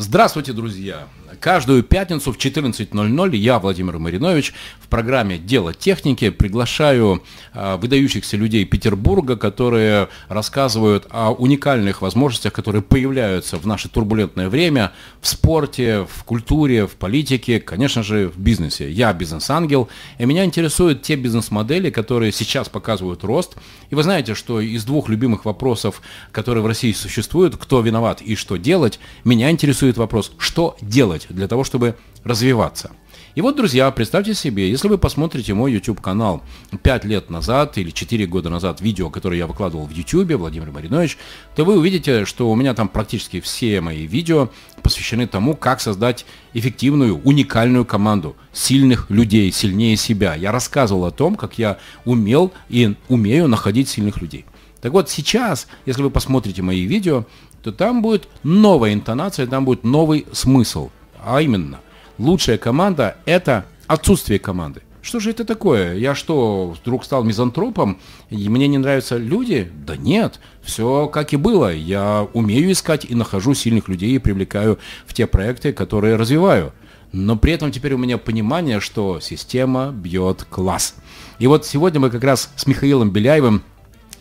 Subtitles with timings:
[0.00, 1.08] Здравствуйте, друзья!
[1.40, 7.22] Каждую пятницу в 14.00 я, Владимир Маринович, в программе «Дело техники» приглашаю
[7.54, 14.92] э, выдающихся людей Петербурга, которые рассказывают о уникальных возможностях, которые появляются в наше турбулентное время
[15.20, 18.90] в спорте, в культуре, в политике, конечно же, в бизнесе.
[18.90, 23.56] Я бизнес-ангел, и меня интересуют те бизнес-модели, которые сейчас показывают рост.
[23.90, 26.02] И вы знаете, что из двух любимых вопросов,
[26.32, 31.48] которые в России существуют, кто виноват и что делать, меня интересует вопрос, что делать для
[31.48, 32.90] того, чтобы развиваться.
[33.34, 36.42] И вот, друзья, представьте себе, если вы посмотрите мой YouTube-канал
[36.82, 41.18] 5 лет назад или 4 года назад, видео, которое я выкладывал в YouTube, Владимир Маринович,
[41.54, 44.50] то вы увидите, что у меня там практически все мои видео
[44.82, 50.34] посвящены тому, как создать эффективную, уникальную команду сильных людей, сильнее себя.
[50.34, 54.46] Я рассказывал о том, как я умел и умею находить сильных людей.
[54.80, 57.24] Так вот, сейчас, если вы посмотрите мои видео,
[57.62, 60.90] то там будет новая интонация, там будет новый смысл.
[61.24, 61.80] А именно,
[62.18, 64.82] лучшая команда– это отсутствие команды.
[65.00, 65.94] Что же это такое?
[65.94, 67.98] Я что, вдруг стал мизантропом,
[68.28, 69.72] и мне не нравятся люди?
[69.86, 71.72] Да нет, все как и было.
[71.72, 76.72] Я умею искать и нахожу сильных людей и привлекаю в те проекты, которые развиваю.
[77.12, 80.94] Но при этом теперь у меня понимание, что система бьет класс.
[81.38, 83.62] И вот сегодня мы как раз с Михаилом Беляевым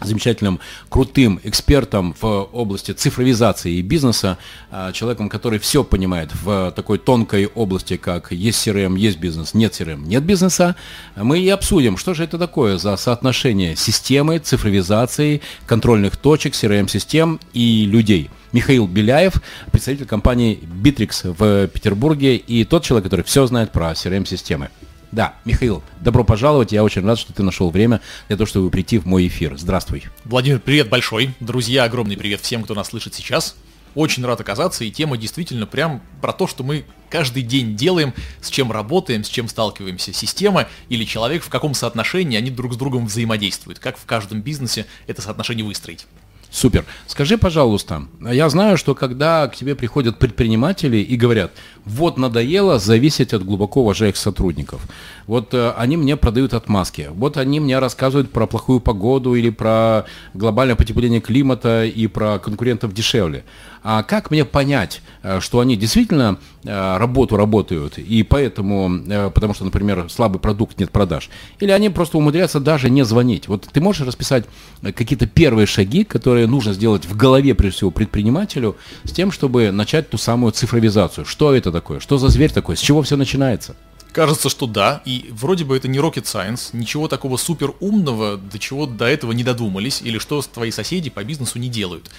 [0.02, 0.60] замечательным,
[0.90, 4.38] крутым экспертом в области цифровизации и бизнеса,
[4.72, 9.74] а, человеком, который все понимает в такой тонкой области, как есть CRM, есть бизнес, нет
[9.74, 10.76] CRM, нет бизнеса,
[11.16, 17.86] мы и обсудим, что же это такое за соотношение системы, цифровизации, контрольных точек, CRM-систем и
[17.86, 18.30] людей.
[18.52, 24.70] Михаил Беляев, представитель компании Bittrex в Петербурге и тот человек, который все знает про CRM-системы.
[25.12, 26.72] Да, Михаил, добро пожаловать.
[26.72, 29.58] Я очень рад, что ты нашел время для того, чтобы прийти в мой эфир.
[29.58, 30.04] Здравствуй.
[30.26, 31.34] Владимир, привет большой.
[31.40, 33.56] Друзья, огромный привет всем, кто нас слышит сейчас.
[33.96, 38.50] Очень рад оказаться, и тема действительно прям про то, что мы каждый день делаем, с
[38.50, 40.14] чем работаем, с чем сталкиваемся.
[40.14, 43.80] Система или человек, в каком соотношении они друг с другом взаимодействуют.
[43.80, 46.06] Как в каждом бизнесе это соотношение выстроить.
[46.50, 46.86] Супер.
[47.08, 51.52] Скажи, пожалуйста, я знаю, что когда к тебе приходят предприниматели и говорят,
[51.86, 54.82] вот надоело зависеть от глубоко уважаемых сотрудников,
[55.28, 60.06] вот э, они мне продают отмазки, вот они мне рассказывают про плохую погоду или про
[60.34, 63.44] глобальное потепление климата и про конкурентов дешевле.
[63.84, 69.54] А как мне понять, э, что они действительно э, работу работают, и поэтому, э, потому
[69.54, 71.30] что, например, слабый продукт, нет продаж,
[71.60, 73.48] или они просто умудряются даже не звонить?
[73.48, 74.46] Вот ты можешь расписать
[74.82, 80.10] какие-то первые шаги, которые нужно сделать в голове, прежде всего, предпринимателю, с тем, чтобы начать
[80.10, 81.26] ту самую цифровизацию?
[81.26, 82.00] Что это такое?
[82.00, 82.78] Что за зверь такой?
[82.78, 83.76] С чего все начинается?
[84.18, 88.58] Кажется, что да, и вроде бы это не rocket science, ничего такого супер умного, до
[88.58, 92.10] чего до этого не додумались, или что твои соседи по бизнесу не делают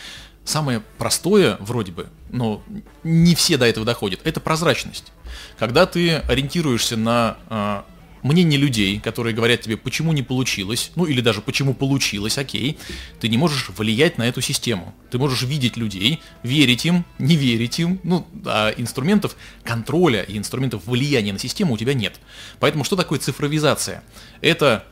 [0.44, 2.62] самое простое, вроде бы, но
[3.04, 5.12] не все до этого доходят, это прозрачность.
[5.58, 7.82] Когда ты ориентируешься на э,
[8.22, 12.78] мнение людей, которые говорят тебе, почему не получилось, ну или даже почему получилось, окей,
[13.20, 14.94] ты не можешь влиять на эту систему.
[15.10, 20.86] Ты можешь видеть людей, верить им, не верить им, ну, а инструментов контроля и инструментов
[20.86, 22.20] влияния на систему у тебя нет.
[22.60, 24.02] Поэтому что такое цифровизация?
[24.40, 24.84] Это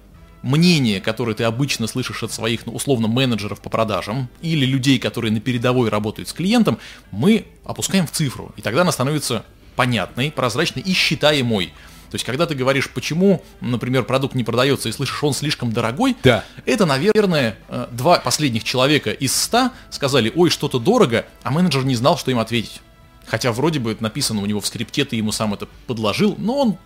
[0.43, 5.33] мнение, которое ты обычно слышишь от своих, ну, условно, менеджеров по продажам или людей, которые
[5.33, 6.79] на передовой работают с клиентом,
[7.11, 8.53] мы опускаем в цифру.
[8.57, 9.45] И тогда она становится
[9.75, 11.73] понятной, прозрачной и считаемой.
[12.11, 16.17] То есть, когда ты говоришь, почему, например, продукт не продается и слышишь, он слишком дорогой,
[16.23, 16.45] да.
[16.65, 21.97] это, наверное, э, два последних человека из ста сказали, ой, что-то дорого, а менеджер не
[21.97, 22.81] знал, что им ответить.
[23.27, 26.59] Хотя вроде бы это написано у него в скрипте, ты ему сам это подложил, но
[26.59, 26.79] он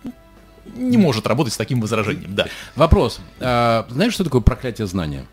[0.75, 2.47] не может работать с таким возражением, да.
[2.75, 3.19] Вопрос.
[3.39, 5.25] А, знаешь, что такое проклятие знания?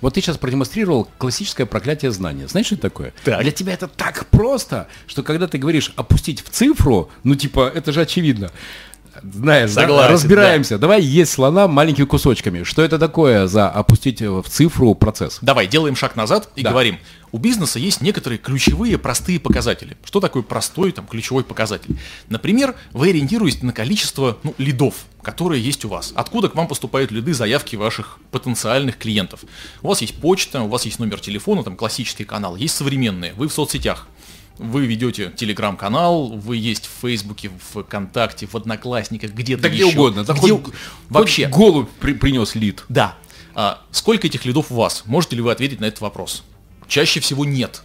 [0.00, 2.46] Вот ты сейчас продемонстрировал классическое проклятие знания.
[2.46, 3.14] Знаешь, что это такое?
[3.24, 3.40] Так.
[3.40, 7.90] Для тебя это так просто, что когда ты говоришь опустить в цифру, ну типа, это
[7.92, 8.50] же очевидно
[9.32, 10.12] знаешь, Согласен, да?
[10.12, 10.74] разбираемся.
[10.74, 10.82] Да.
[10.82, 12.62] Давай есть слона маленькими кусочками.
[12.62, 15.38] Что это такое за опустить в цифру процесс?
[15.40, 16.70] Давай, делаем шаг назад и да.
[16.70, 16.98] говорим.
[17.32, 19.96] У бизнеса есть некоторые ключевые простые показатели.
[20.04, 21.98] Что такое простой там, ключевой показатель?
[22.28, 26.12] Например, вы ориентируетесь на количество ну, лидов, которые есть у вас.
[26.14, 29.40] Откуда к вам поступают лиды, заявки ваших потенциальных клиентов.
[29.82, 33.48] У вас есть почта, у вас есть номер телефона, там классический канал, есть современные, вы
[33.48, 34.06] в соцсетях
[34.58, 40.24] вы ведете телеграм-канал, вы есть в Фейсбуке, в ВКонтакте, в Одноклассниках, где-то Да где угодно,
[40.24, 40.74] да где хоть,
[41.08, 41.48] вообще.
[41.48, 42.84] Хоть голубь при, принес лид.
[42.88, 43.16] Да.
[43.54, 45.02] А, сколько этих лидов у вас?
[45.06, 46.44] Можете ли вы ответить на этот вопрос?
[46.86, 47.82] Чаще всего нет.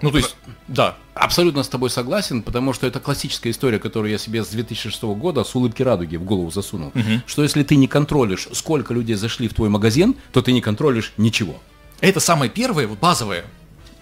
[0.00, 0.36] Ну, то есть,
[0.68, 0.96] да.
[1.14, 5.42] Абсолютно с тобой согласен, потому что это классическая история, которую я себе с 2006 года
[5.42, 6.88] с улыбки радуги в голову засунул.
[6.94, 7.22] Угу.
[7.26, 11.12] Что если ты не контролишь, сколько людей зашли в твой магазин, то ты не контролишь
[11.16, 11.60] ничего.
[12.00, 13.44] Это самое первое, базовое.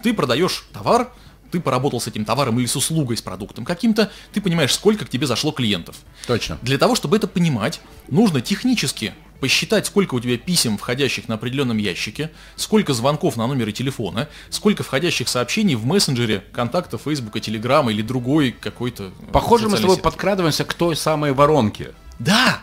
[0.02, 1.10] Ты продаешь товар,
[1.50, 5.08] ты поработал с этим товаром или с услугой, с продуктом каким-то, ты понимаешь, сколько к
[5.08, 5.96] тебе зашло клиентов.
[6.26, 6.58] Точно.
[6.62, 11.76] Для того, чтобы это понимать, нужно технически посчитать, сколько у тебя писем, входящих на определенном
[11.76, 18.02] ящике, сколько звонков на номере телефона, сколько входящих сообщений в мессенджере, контакта Фейсбука, Телеграма или
[18.02, 19.10] другой какой-то...
[19.32, 21.92] Похоже, мы с тобой подкрадываемся к той самой воронке.
[22.18, 22.62] Да!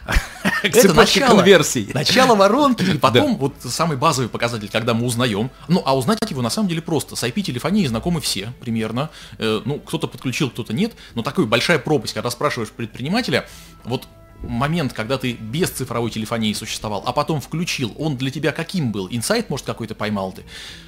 [0.64, 1.90] Это начало конверсий.
[1.94, 5.52] Начало воронки, и потом вот самый базовый показатель, когда мы узнаем.
[5.68, 7.16] Ну, а узнать его на самом деле просто.
[7.16, 9.10] С IP-телефонией знакомы все примерно.
[9.38, 10.94] Э, ну, кто-то подключил, кто-то нет.
[11.16, 13.48] Но такая большая пропасть, когда спрашиваешь предпринимателя,
[13.84, 14.08] вот
[14.44, 19.08] момент, когда ты без цифровой телефонии существовал, а потом включил, он для тебя каким был?
[19.10, 20.44] Инсайт, может, какой-то поймал ты?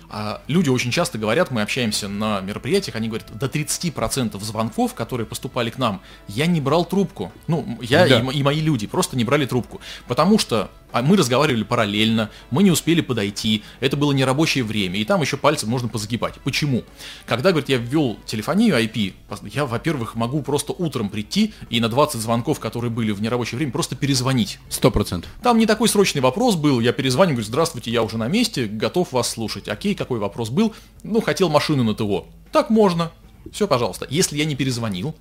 [0.10, 5.26] А люди очень часто говорят, мы общаемся на мероприятиях, они говорят, до 30% звонков, которые
[5.26, 7.32] поступали к нам, я не брал трубку.
[7.48, 8.20] Ну, я да.
[8.20, 9.82] и, и мои люди просто не брали трубку.
[10.08, 15.04] Потому что а мы разговаривали параллельно, мы не успели подойти, это было нерабочее время, и
[15.04, 16.36] там еще пальцем можно позагибать.
[16.46, 16.86] Почему?
[17.26, 19.14] Когда, говорит, я ввел телефонию IP,
[19.54, 23.74] я, во-первых, могу просто утром прийти и на 20 звонков, которые были в нерабочее время,
[23.74, 24.58] просто перезвонить.
[24.70, 25.30] Сто процентов.
[25.44, 29.12] Там не такой срочный вопрос был, я перезвоню, говорю, здравствуйте, я уже на месте, готов
[29.12, 29.68] вас слушать.
[29.68, 30.74] Окей, какой вопрос был?
[31.04, 32.28] Ну, хотел машину на ТО.
[32.52, 33.12] Так можно.
[33.52, 34.08] Все, пожалуйста.
[34.10, 35.16] Если я не перезвонил,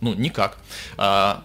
[0.00, 0.58] ну, никак.
[0.96, 1.42] А,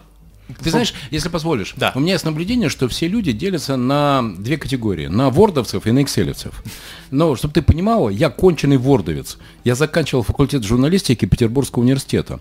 [0.62, 1.92] ты знаешь, если позволишь, да.
[1.94, 5.06] у меня есть наблюдение, что все люди делятся на две категории.
[5.06, 6.62] На вордовцев и на экселевцев.
[7.10, 9.38] Но, чтобы ты понимал, я конченый вордовец.
[9.64, 12.40] Я заканчивал факультет журналистики Петербургского университета.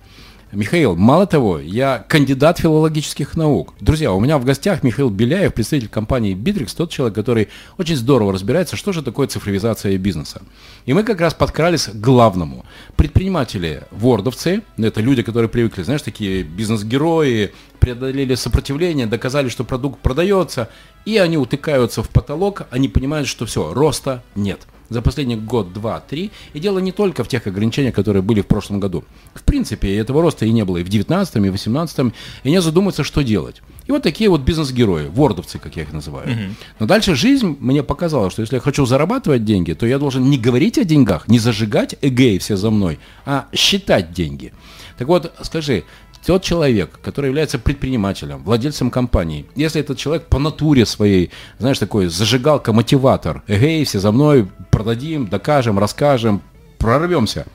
[0.51, 3.75] Михаил, мало того, я кандидат филологических наук.
[3.79, 8.33] Друзья, у меня в гостях Михаил Беляев, представитель компании Bittrex, тот человек, который очень здорово
[8.33, 10.41] разбирается, что же такое цифровизация бизнеса.
[10.87, 12.65] И мы как раз подкрались к главному.
[12.95, 20.69] Предприниматели, вордовцы, это люди, которые привыкли, знаешь, такие бизнес-герои, преодолели сопротивление, доказали, что продукт продается,
[21.05, 25.99] и они утыкаются в потолок, они понимают, что все, роста нет за последний год, два,
[25.99, 26.31] три.
[26.53, 29.03] И дело не только в тех ограничениях, которые были в прошлом году.
[29.33, 32.13] В принципе, этого роста и не было и в 19 и в 18
[32.43, 33.61] и не задуматься, что делать.
[33.87, 36.29] И вот такие вот бизнес-герои, вордовцы, как я их называю.
[36.29, 36.55] Угу.
[36.79, 40.37] Но дальше жизнь мне показала, что если я хочу зарабатывать деньги, то я должен не
[40.37, 44.53] говорить о деньгах, не зажигать эгей все за мной, а считать деньги.
[44.97, 45.85] Так вот, скажи,
[46.25, 52.07] тот человек, который является предпринимателем, владельцем компании, если этот человек по натуре своей, знаешь, такой
[52.07, 56.41] зажигалка, мотиватор, эгей, все за мной, продадим, докажем, расскажем,
[56.77, 57.45] прорвемся,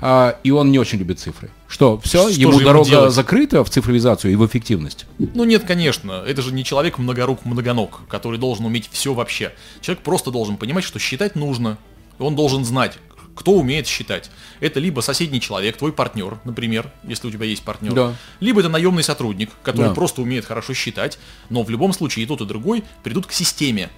[0.00, 1.50] а, и он не очень любит цифры.
[1.68, 5.06] Что, все, что ему дорога ему закрыта в цифровизацию и в эффективность?
[5.18, 6.22] Ну нет, конечно.
[6.26, 9.52] Это же не человек многорук, многоног, который должен уметь все вообще.
[9.80, 11.78] Человек просто должен понимать, что считать нужно.
[12.18, 12.98] Он должен знать,
[13.34, 14.30] кто умеет считать.
[14.60, 18.14] Это либо соседний человек, твой партнер, например, если у тебя есть партнер, да.
[18.40, 19.94] либо это наемный сотрудник, который да.
[19.94, 21.18] просто умеет хорошо считать,
[21.48, 23.90] но в любом случае и тот, и другой придут к системе,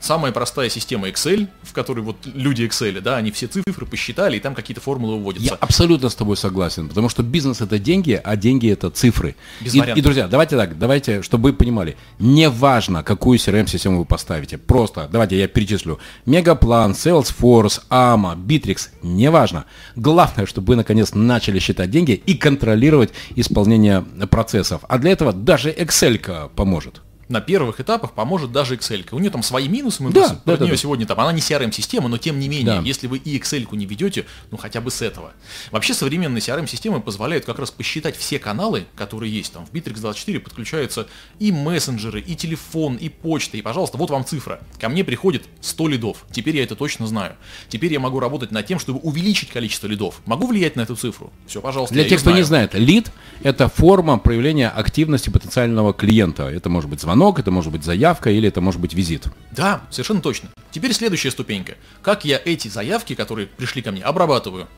[0.00, 4.40] Самая простая система Excel, в которой вот люди Excel, да, они все цифры посчитали, и
[4.40, 5.50] там какие-то формулы выводятся.
[5.50, 9.34] Я абсолютно с тобой согласен, потому что бизнес это деньги, а деньги это цифры.
[9.60, 14.04] Без и, и, друзья, давайте так, давайте, чтобы вы понимали, не важно, какую CRM-систему вы
[14.04, 19.64] поставите, просто, давайте я перечислю, Мегаплан, Salesforce, AMA, Bittrex, неважно.
[19.96, 24.82] Главное, чтобы вы наконец начали считать деньги и контролировать исполнение процессов.
[24.88, 29.06] А для этого даже Excel поможет на первых этапах поможет даже Excel.
[29.12, 30.76] У нее там свои минусы, мы да, про да, нее да.
[30.76, 32.82] сегодня там, она не CRM-система, но тем не менее, да.
[32.82, 35.32] если вы и Excel не ведете, ну хотя бы с этого.
[35.70, 39.52] Вообще современные CRM-системы позволяют как раз посчитать все каналы, которые есть.
[39.52, 41.06] Там в Bittrex24 подключаются
[41.38, 44.60] и мессенджеры, и телефон, и почта, и, пожалуйста, вот вам цифра.
[44.80, 47.36] Ко мне приходит 100 лидов, теперь я это точно знаю.
[47.68, 50.20] Теперь я могу работать над тем, чтобы увеличить количество лидов.
[50.26, 51.32] Могу влиять на эту цифру?
[51.46, 53.10] Все, пожалуйста, Для тех, кто не знает, лид–
[53.42, 56.44] это форма проявления активности потенциального клиента.
[56.44, 59.26] Это может быть звонок, звонок, это может быть заявка или это может быть визит.
[59.50, 60.50] Да, совершенно точно.
[60.70, 61.74] Теперь следующая ступенька.
[62.00, 64.68] Как я эти заявки, которые пришли ко мне, обрабатываю?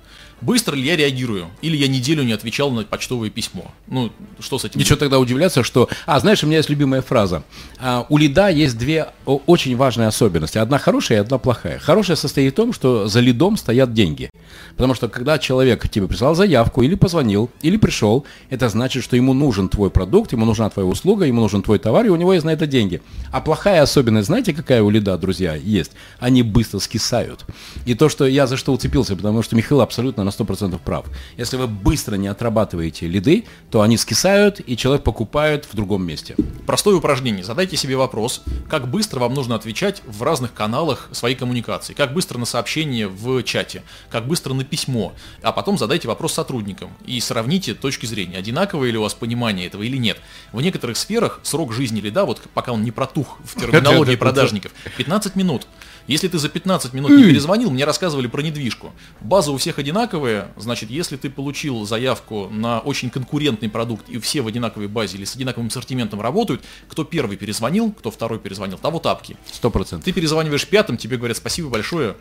[0.40, 1.48] Быстро ли я реагирую?
[1.62, 3.70] Или я неделю не отвечал на почтовое письмо?
[3.86, 4.80] Ну, что с этим?
[4.80, 5.88] Ничего тогда удивляться, что...
[6.06, 7.42] А, знаешь, у меня есть любимая фраза.
[7.78, 10.58] А, у лида есть две очень важные особенности.
[10.58, 11.78] Одна хорошая и одна плохая.
[11.78, 14.30] Хорошая состоит в том, что за лидом стоят деньги.
[14.76, 19.34] Потому что когда человек тебе прислал заявку, или позвонил, или пришел, это значит, что ему
[19.34, 22.44] нужен твой продукт, ему нужна твоя услуга, ему нужен твой товар, и у него есть
[22.44, 23.02] на это деньги.
[23.30, 25.92] А плохая особенность, знаете, какая у лида, друзья, есть?
[26.18, 27.44] Они быстро скисают.
[27.84, 31.06] И то, что я за что уцепился, потому что Михаил абсолютно на 100% прав.
[31.36, 36.36] Если вы быстро не отрабатываете лиды, то они скисают, и человек покупает в другом месте.
[36.66, 37.44] Простое упражнение.
[37.44, 42.38] Задайте себе вопрос, как быстро вам нужно отвечать в разных каналах своей коммуникации, как быстро
[42.38, 47.74] на сообщение в чате, как быстро на письмо, а потом задайте вопрос сотрудникам и сравните
[47.74, 50.18] точки зрения, одинаковое ли у вас понимание этого или нет.
[50.52, 55.36] В некоторых сферах срок жизни лида, вот пока он не протух в терминологии продажников, 15
[55.36, 55.66] минут.
[56.10, 58.92] Если ты за 15 минут не перезвонил, мне рассказывали про недвижку.
[59.20, 64.40] База у всех одинаковая, значит, если ты получил заявку на очень конкурентный продукт, и все
[64.40, 68.98] в одинаковой базе или с одинаковым ассортиментом работают, кто первый перезвонил, кто второй перезвонил, того
[68.98, 69.36] тапки.
[69.52, 70.04] Сто процентов.
[70.04, 72.16] Ты перезваниваешь пятым, тебе говорят спасибо большое.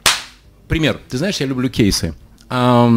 [0.67, 1.01] Пример.
[1.09, 2.13] Ты знаешь, я люблю кейсы.
[2.47, 2.91] А,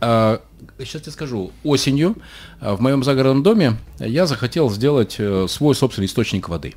[0.00, 0.40] а,
[0.78, 1.50] сейчас тебе скажу.
[1.64, 2.14] Осенью
[2.60, 6.74] а, в моем загородном доме я захотел сделать э, свой собственный источник воды.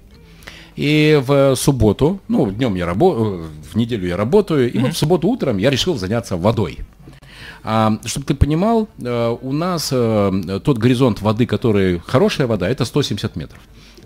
[0.80, 4.82] И в субботу, ну, днем я работаю, в неделю я работаю, и mm-hmm.
[4.82, 6.80] вот в субботу утром я решил заняться водой.
[7.66, 10.32] А, чтобы ты понимал, э, у нас а,
[10.64, 13.60] тот горизонт воды, который хорошая вода, это 170 метров.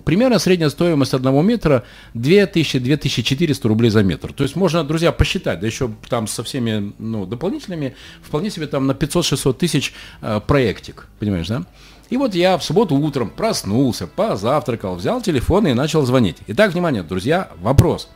[0.03, 1.83] Примерно средняя стоимость одного метра
[2.15, 4.33] 2000-2400 рублей за метр.
[4.33, 8.87] То есть можно, друзья, посчитать, да еще там со всеми ну, дополнительными, вполне себе там
[8.87, 11.65] на 500-600 тысяч э, проектик, понимаешь, да?
[12.09, 16.37] И вот я в субботу утром проснулся, позавтракал, взял телефон и начал звонить.
[16.47, 18.09] Итак, внимание, друзья, вопрос.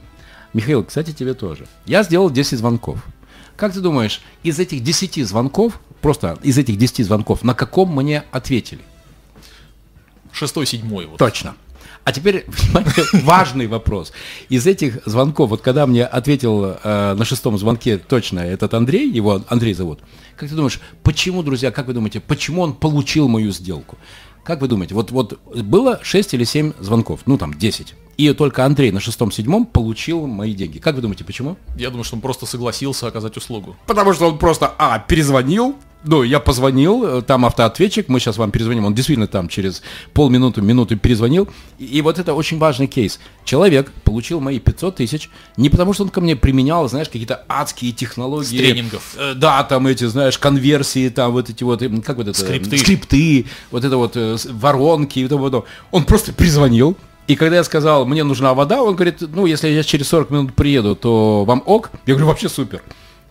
[0.54, 1.68] Михаил, кстати, тебе тоже.
[1.86, 3.04] Я сделал 10 звонков.
[3.56, 8.24] Как ты думаешь, из этих 10 звонков, просто из этих 10 звонков, на каком мне
[8.32, 8.82] ответили?
[10.32, 11.08] Шестой, седьмой.
[11.08, 11.18] Вот.
[11.18, 11.56] Точно.
[12.08, 12.94] А теперь, внимание,
[13.26, 14.14] важный вопрос.
[14.48, 19.42] Из этих звонков, вот когда мне ответил э, на шестом звонке точно этот Андрей, его
[19.50, 20.00] Андрей зовут,
[20.38, 23.98] как ты думаешь, почему, друзья, как вы думаете, почему он получил мою сделку?
[24.46, 28.64] Как вы думаете, вот, вот было 6 или 7 звонков, ну там 10, и только
[28.64, 30.78] Андрей на шестом-седьмом получил мои деньги.
[30.78, 31.58] Как вы думаете, почему?
[31.76, 33.76] Я думаю, что он просто согласился оказать услугу.
[33.86, 35.76] Потому что он просто, а, перезвонил,
[36.08, 39.82] ну, я позвонил, э, там автоответчик, мы сейчас вам перезвоним, он действительно там через
[40.14, 41.48] полминуты, минуты перезвонил.
[41.78, 43.20] И, и вот это очень важный кейс.
[43.44, 47.92] Человек получил мои 500 тысяч не потому, что он ко мне применял, знаешь, какие-то адские
[47.92, 48.58] технологии.
[48.58, 49.16] С тренингов.
[49.18, 52.40] Э, да, там эти, знаешь, конверсии, там вот эти вот, как вот это?
[52.40, 52.78] Скрипты.
[52.78, 56.98] Скрипты, вот это вот э, воронки и тому Он просто призвонил,
[57.28, 60.56] и когда я сказал, мне нужна вода, он говорит, ну, если я через 40 минут
[60.56, 61.92] приеду, то вам ок?
[62.06, 62.82] Я говорю, вообще супер.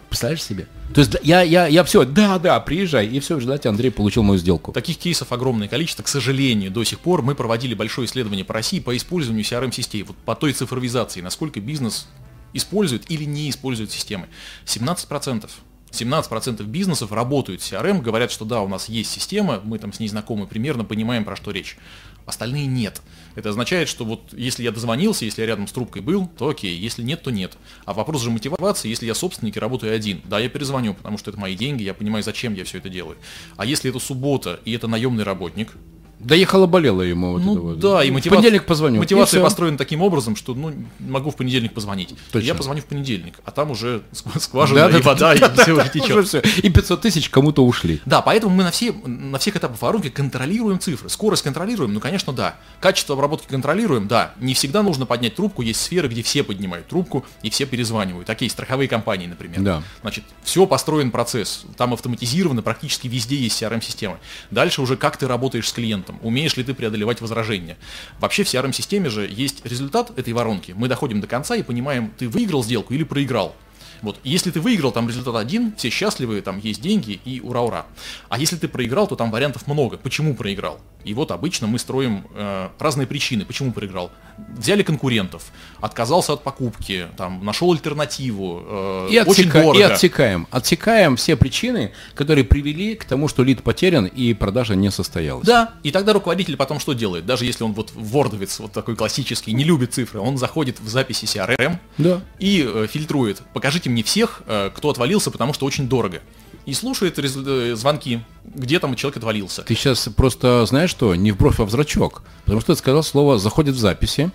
[0.09, 0.67] Представляешь себе?
[0.95, 3.07] То есть я, я, я все, да, да, приезжай.
[3.07, 4.73] И все, результате Андрей получил мою сделку.
[4.73, 6.03] Таких кейсов огромное количество.
[6.03, 10.17] К сожалению, до сих пор мы проводили большое исследование по России по использованию CRM-систем, вот
[10.17, 12.07] по той цифровизации, насколько бизнес
[12.53, 14.29] использует или не использует системы.
[14.65, 15.51] 17%.
[15.91, 20.01] 17% бизнесов работают с CRM, говорят, что да, у нас есть система, мы там с
[20.01, 21.79] ней знакомы примерно, понимаем, про что речь.
[22.27, 23.01] Остальные нет.
[23.37, 26.77] Это означает, что вот если я дозвонился, если я рядом с трубкой был, то окей,
[26.77, 27.57] если нет, то нет.
[27.85, 31.31] А вопрос же мотивации, если я собственник и работаю один, да, я перезвоню, потому что
[31.31, 33.17] это мои деньги, я понимаю, зачем я все это делаю.
[33.57, 35.75] А если это суббота и это наемный работник,
[36.19, 37.79] Доехала болела ему вот ну, это вот.
[37.79, 38.99] Да, и мотивация, понедельник позвоню.
[39.01, 42.15] Мотивация построена таким образом, что ну, могу в понедельник позвонить.
[42.33, 42.47] Точно.
[42.47, 45.73] Я позвоню в понедельник, а там уже скважина да, и да, вода, да, и все
[45.73, 46.27] уже течет.
[46.27, 46.43] Все.
[46.63, 48.01] И 500 тысяч кому-то ушли.
[48.07, 51.11] Да, поэтому мы на, все, на всех этапах воронки контролируем цифры.
[51.11, 52.57] Скорость контролируем, ну, конечно, да.
[52.81, 54.33] Качество обработки контролируем, да.
[54.41, 58.27] Не всегда нужно поднять трубку, есть сферы, где все поднимают трубку и все перезванивают.
[58.27, 59.61] Такие страховые компании, например.
[59.61, 59.83] Да.
[60.01, 61.65] Значит, все построен процесс.
[61.77, 64.19] Там автоматизировано, практически везде есть CRM-система.
[64.51, 66.06] Дальше уже как ты работаешь с клиентом.
[66.23, 67.77] Умеешь ли ты преодолевать возражения.
[68.21, 70.73] Вообще в CRM-системе же есть результат этой воронки.
[70.77, 73.55] Мы доходим до конца и понимаем, ты выиграл сделку или проиграл.
[74.03, 77.87] Вот, если ты выиграл, там результат один, все счастливы, там есть деньги и ура-ура.
[78.29, 79.97] А если ты проиграл, то там вариантов много.
[79.97, 80.81] Почему проиграл?
[81.07, 84.11] И вот обычно мы строим э, разные причины, почему проиграл.
[84.59, 85.45] Взяли конкурентов,
[85.81, 89.63] отказался от покупки, там, нашел альтернативу, э, и очень отсека...
[89.63, 89.79] дорого.
[89.79, 90.49] И отсекаем.
[90.51, 95.47] Отсекаем все причины, которые привели к тому, что лид потерян и продажа не состоялась.
[95.47, 97.25] Да, и тогда руководитель потом что делает?
[97.25, 101.25] Даже если он вот вордовец, вот такой классический, не любит цифры, он заходит в записи
[101.27, 102.21] CRM да.
[102.41, 103.43] и э, фильтрует.
[103.55, 106.21] Покажите мне всех, э, кто отвалился, потому что очень дорого
[106.67, 109.63] и слушает э, звонки, где там человек отвалился.
[109.63, 113.03] Ты сейчас просто знаешь что, не в бровь, а в зрачок, потому что ты сказал
[113.03, 114.31] слово «заходит в записи».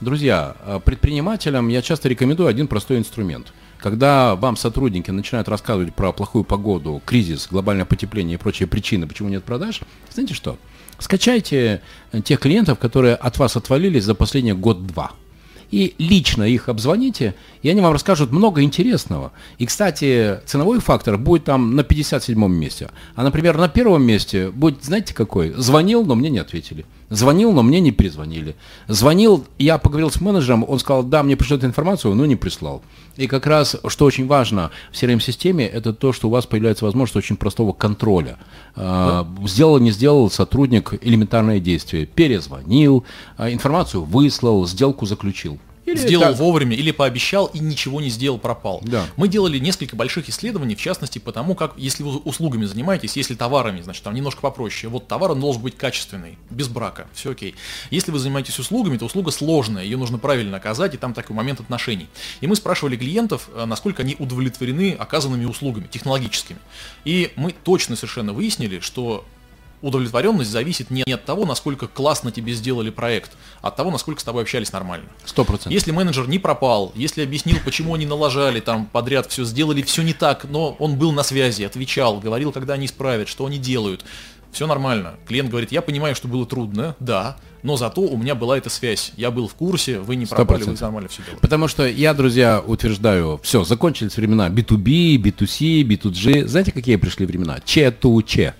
[0.00, 3.52] Друзья, э, предпринимателям я часто рекомендую один простой инструмент.
[3.78, 9.28] Когда вам сотрудники начинают рассказывать про плохую погоду, кризис, глобальное потепление и прочие причины, почему
[9.28, 10.56] нет продаж, знаете что?
[10.98, 11.82] Скачайте
[12.24, 15.12] тех клиентов, которые от вас отвалились за последний год-два–
[15.70, 19.32] и лично их обзвоните, и они вам расскажут много интересного.
[19.58, 22.90] И, кстати, ценовой фактор будет там на 57-м месте.
[23.14, 25.52] А, например, на первом месте будет, знаете, какой?
[25.56, 26.84] Звонил, но мне не ответили.
[27.10, 28.56] Звонил, но мне не перезвонили.
[28.88, 32.82] Звонил, я поговорил с менеджером, он сказал, да, мне пришлет информацию, но не прислал.
[33.16, 37.16] И как раз, что очень важно в CRM-системе, это то, что у вас появляется возможность
[37.16, 38.38] очень простого контроля.
[38.74, 42.06] А, сделал, не сделал сотрудник элементарное действие.
[42.06, 43.04] Перезвонил,
[43.36, 45.58] а, информацию выслал, сделку заключил.
[45.86, 46.36] Или сделал так.
[46.38, 48.80] вовремя, или пообещал и ничего не сделал, пропал.
[48.84, 49.04] Да.
[49.16, 53.82] Мы делали несколько больших исследований, в частности, потому как, если вы услугами занимаетесь, если товарами,
[53.82, 54.90] значит, там немножко попроще.
[54.90, 57.54] Вот товар он должен быть качественный, без брака, все окей.
[57.90, 61.60] Если вы занимаетесь услугами, то услуга сложная, ее нужно правильно оказать, и там такой момент
[61.60, 62.08] отношений.
[62.40, 66.58] И мы спрашивали клиентов, э, насколько они удовлетворены оказанными услугами, технологическими.
[67.04, 69.24] И мы точно совершенно выяснили, что
[69.84, 74.24] удовлетворенность зависит не от того, насколько классно тебе сделали проект, а от того, насколько с
[74.24, 75.06] тобой общались нормально.
[75.26, 75.72] Сто процентов.
[75.72, 80.14] Если менеджер не пропал, если объяснил, почему они налажали там подряд все, сделали все не
[80.14, 84.04] так, но он был на связи, отвечал, говорил, когда они исправят, что они делают,
[84.52, 85.16] все нормально.
[85.26, 89.12] Клиент говорит, я понимаю, что было трудно, да, но зато у меня была эта связь.
[89.16, 90.70] Я был в курсе, вы не пропали, 100%.
[90.70, 91.40] вы нормально все делали.
[91.40, 96.46] Потому что я, друзья, утверждаю, все, закончились времена B2B, B2C, B2G.
[96.46, 97.58] Знаете, какие пришли времена?
[97.64, 98.54] Че-ту-че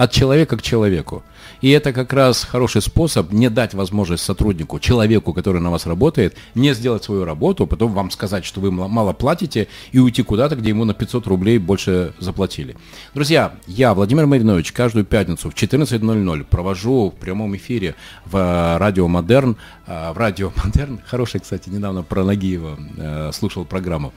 [0.00, 1.22] от человека к человеку.
[1.60, 6.36] И это как раз хороший способ не дать возможность сотруднику, человеку, который на вас работает,
[6.54, 10.70] не сделать свою работу, потом вам сказать, что вы мало платите, и уйти куда-то, где
[10.70, 12.76] ему на 500 рублей больше заплатили.
[13.14, 19.56] Друзья, я, Владимир Маринович, каждую пятницу в 14.00 провожу в прямом эфире в Радио Модерн,
[19.86, 24.12] в Радио Модерн, хороший, кстати, недавно про Нагиева э, слушал программу,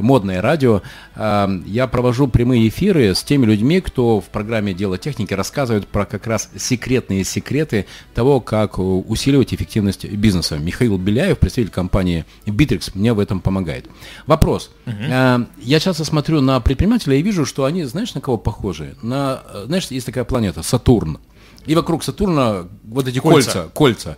[0.00, 0.82] модное радио,
[1.16, 6.26] я провожу прямые эфиры с теми людьми, кто в программе «Дело техники» рассказывает про как
[6.26, 10.58] раз секретные секреты того, как усиливать эффективность бизнеса.
[10.58, 13.86] Михаил Беляев, представитель компании Bittrex, мне в этом помогает.
[14.26, 14.70] Вопрос.
[14.86, 15.46] Угу.
[15.62, 18.94] Я часто смотрю на предпринимателей и вижу, что они, знаешь, на кого похожи?
[19.02, 21.18] На, знаешь, есть такая планета, Сатурн.
[21.64, 23.70] И вокруг Сатурна вот эти кольца, кольца.
[23.74, 24.16] кольца.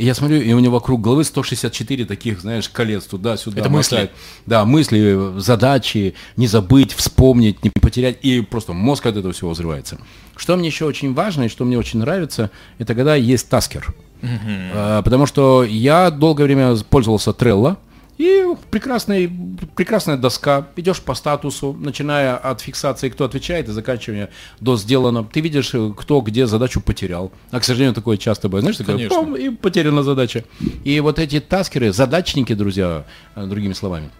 [0.00, 3.60] И я смотрю, и у него вокруг головы 164 таких, знаешь, колец туда-сюда.
[3.60, 4.10] Это мысли.
[4.46, 8.16] Да, мысли, задачи, не забыть, вспомнить, не потерять.
[8.22, 9.98] И просто мозг от этого всего взрывается.
[10.36, 13.94] Что мне еще очень важно и что мне очень нравится, это когда есть таскер.
[14.22, 15.02] Uh-huh.
[15.02, 17.76] Потому что я долгое время пользовался Trello.
[18.20, 19.30] И прекрасная,
[19.74, 20.68] прекрасная доска.
[20.76, 24.28] Идешь по статусу, начиная от фиксации, кто отвечает, и заканчивая
[24.60, 25.24] до сделано.
[25.24, 27.32] Ты видишь, кто где задачу потерял.
[27.50, 28.64] А, к сожалению, такое часто бывает.
[28.64, 30.44] Знаешь, такое, пом, и потеряна задача.
[30.84, 34.10] И вот эти tasker ы, задачники, друзья, э, другими словами,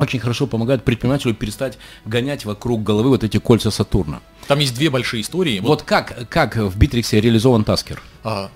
[0.00, 4.22] очень хорошо помогают предпринимателю перестать гонять вокруг головы вот эти кольца Сатурна.
[4.48, 5.60] Там есть две большие истории.
[5.60, 8.02] Вот, вот как, как в Битриксе реализован tasker?
[8.24, 8.50] А,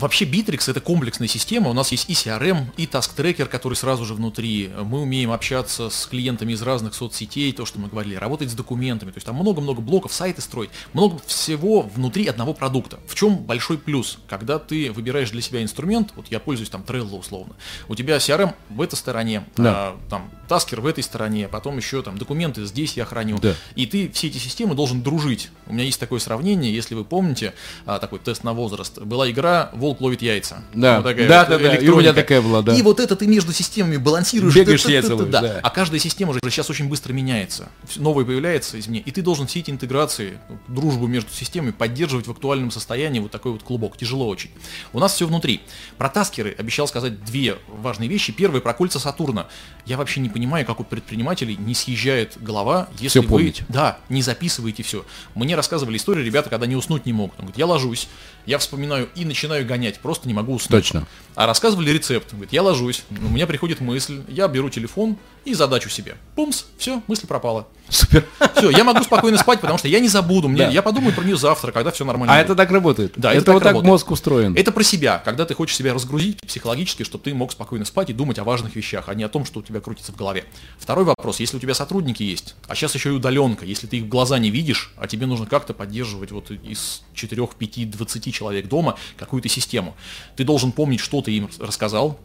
[0.00, 4.06] Вообще Битрикс это комплексная система, у нас есть и CRM, и Task Tracker, который сразу
[4.06, 4.70] же внутри.
[4.82, 9.10] Мы умеем общаться с клиентами из разных соцсетей, то, что мы говорили, работать с документами,
[9.10, 12.98] то есть там много-много блоков, сайты строить, много всего внутри одного продукта.
[13.06, 14.18] В чем большой плюс?
[14.26, 17.54] Когда ты выбираешь для себя инструмент, вот я пользуюсь там Trello условно,
[17.86, 19.74] у тебя CRM в этой стороне, да.
[19.74, 23.54] а, там Tasker в этой стороне, потом еще там документы здесь я храню, да.
[23.74, 25.50] и ты все эти системы должен дружить.
[25.66, 27.52] У меня есть такое сравнение, если вы помните,
[27.84, 30.62] а, такой тест на возраст, была игра волк ловит яйца.
[30.72, 32.74] Да, вот такая да, вот да, да, и у меня такая была, да.
[32.74, 34.54] И вот это ты между системами балансируешь.
[34.54, 35.40] Бегаешь яйца ловишь, да.
[35.40, 35.60] да.
[35.62, 37.68] А каждая система же сейчас очень быстро меняется.
[37.96, 39.00] Новая появляется извне.
[39.00, 43.52] И ты должен все эти интеграции, дружбу между системами поддерживать в актуальном состоянии вот такой
[43.52, 43.96] вот клубок.
[43.96, 44.50] Тяжело очень.
[44.92, 45.60] У нас все внутри.
[45.98, 48.32] Про таскеры обещал сказать две важные вещи.
[48.32, 49.48] Первое про кольца Сатурна.
[49.86, 53.64] Я вообще не понимаю, как у предпринимателей не съезжает голова, если все вы помните.
[53.68, 55.04] да, не записываете все.
[55.34, 57.38] Мне рассказывали историю ребята, когда не уснуть не могут.
[57.38, 58.08] Он говорит, я ложусь,
[58.46, 60.82] я вспоминаю и начинаю гонять, просто не могу уснуть.
[60.82, 61.06] Точно.
[61.34, 62.32] А рассказывали рецепт.
[62.32, 66.16] Говорит, я ложусь, у меня приходит мысль, я беру телефон и задачу себе.
[66.34, 67.66] Пумс, все, мысль пропала.
[67.90, 68.24] Супер.
[68.54, 70.48] Все, я могу спокойно спать, потому что я не забуду.
[70.48, 70.68] Мне, да.
[70.68, 72.32] Я подумаю про нее завтра, когда все нормально.
[72.32, 72.44] А будет.
[72.46, 73.14] это так работает?
[73.16, 74.54] Да, это, это вот так мозг устроен.
[74.56, 78.12] Это про себя, когда ты хочешь себя разгрузить психологически, чтобы ты мог спокойно спать и
[78.12, 80.44] думать о важных вещах, а не о том, что у тебя крутится в голове.
[80.78, 84.04] Второй вопрос, если у тебя сотрудники есть, а сейчас еще и удаленка, если ты их
[84.04, 88.68] в глаза не видишь, а тебе нужно как-то поддерживать вот из 4, 5, 20 человек
[88.68, 89.96] дома какую-то систему,
[90.36, 92.18] ты должен помнить, что ты им рассказал,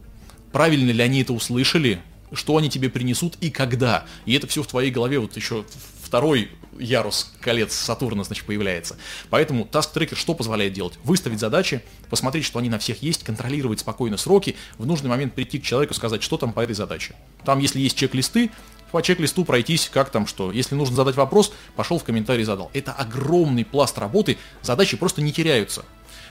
[0.52, 2.00] правильно ли они это услышали,
[2.32, 4.04] что они тебе принесут и когда.
[4.24, 5.64] И это все в твоей голове вот еще
[6.02, 8.96] второй ярус колец Сатурна, значит, появляется.
[9.30, 10.94] Поэтому Task Tracker что позволяет делать?
[11.04, 15.58] Выставить задачи, посмотреть, что они на всех есть, контролировать спокойно сроки, в нужный момент прийти
[15.58, 17.14] к человеку сказать, что там по этой задаче.
[17.44, 18.50] Там, если есть чек-листы,
[18.92, 20.52] по чек-листу пройтись, как там что.
[20.52, 22.70] Если нужно задать вопрос, пошел в комментарий задал.
[22.72, 25.84] Это огромный пласт работы, задачи просто не теряются.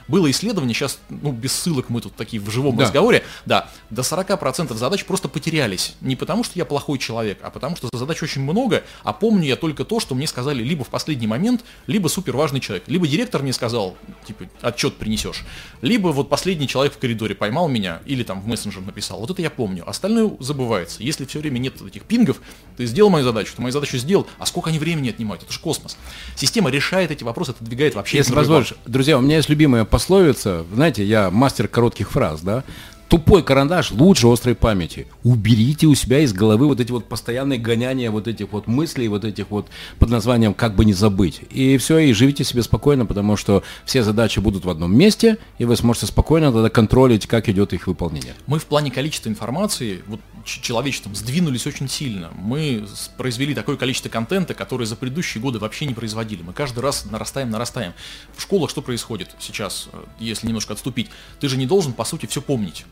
[0.08, 2.84] Было исследование, сейчас, ну, без ссылок мы тут такие в живом да.
[2.84, 5.94] разговоре, да, до 40% задач просто потерялись.
[6.00, 9.56] Не потому, что я плохой человек, а потому, что задач очень много, а помню я
[9.56, 12.84] только то, что мне сказали либо в последний момент, либо супер важный человек.
[12.86, 15.44] Либо директор мне сказал, типа, отчет принесешь,
[15.82, 19.20] либо вот последний человек в коридоре поймал меня, или там в мессенджер написал.
[19.20, 19.88] Вот это я помню.
[19.88, 21.02] Остальное забывается.
[21.02, 22.40] Если все время нет этих пингов,
[22.76, 25.42] ты сделал мою задачу, ты мою задачу сделал, а сколько они времени отнимают?
[25.42, 25.96] Это же космос.
[26.36, 28.18] Система решает эти вопросы, отодвигает вообще.
[28.18, 32.64] Если позволишь, друзья, у меня есть любимая пословица, знаете, я мастер коротких фраз, да,
[33.08, 35.06] тупой карандаш лучше острой памяти.
[35.22, 39.24] Уберите у себя из головы вот эти вот постоянные гоняния вот этих вот мыслей, вот
[39.24, 41.40] этих вот под названием «как бы не забыть».
[41.50, 45.64] И все, и живите себе спокойно, потому что все задачи будут в одном месте, и
[45.64, 48.34] вы сможете спокойно тогда контролить, как идет их выполнение.
[48.46, 52.30] Мы в плане количества информации, вот человечеством сдвинулись очень сильно.
[52.36, 56.42] Мы произвели такое количество контента, которое за предыдущие годы вообще не производили.
[56.42, 57.94] Мы каждый раз нарастаем, нарастаем.
[58.36, 61.10] В школах что происходит сейчас, э, если немножко отступить?
[61.40, 62.84] Ты же не должен, по сути, все помнить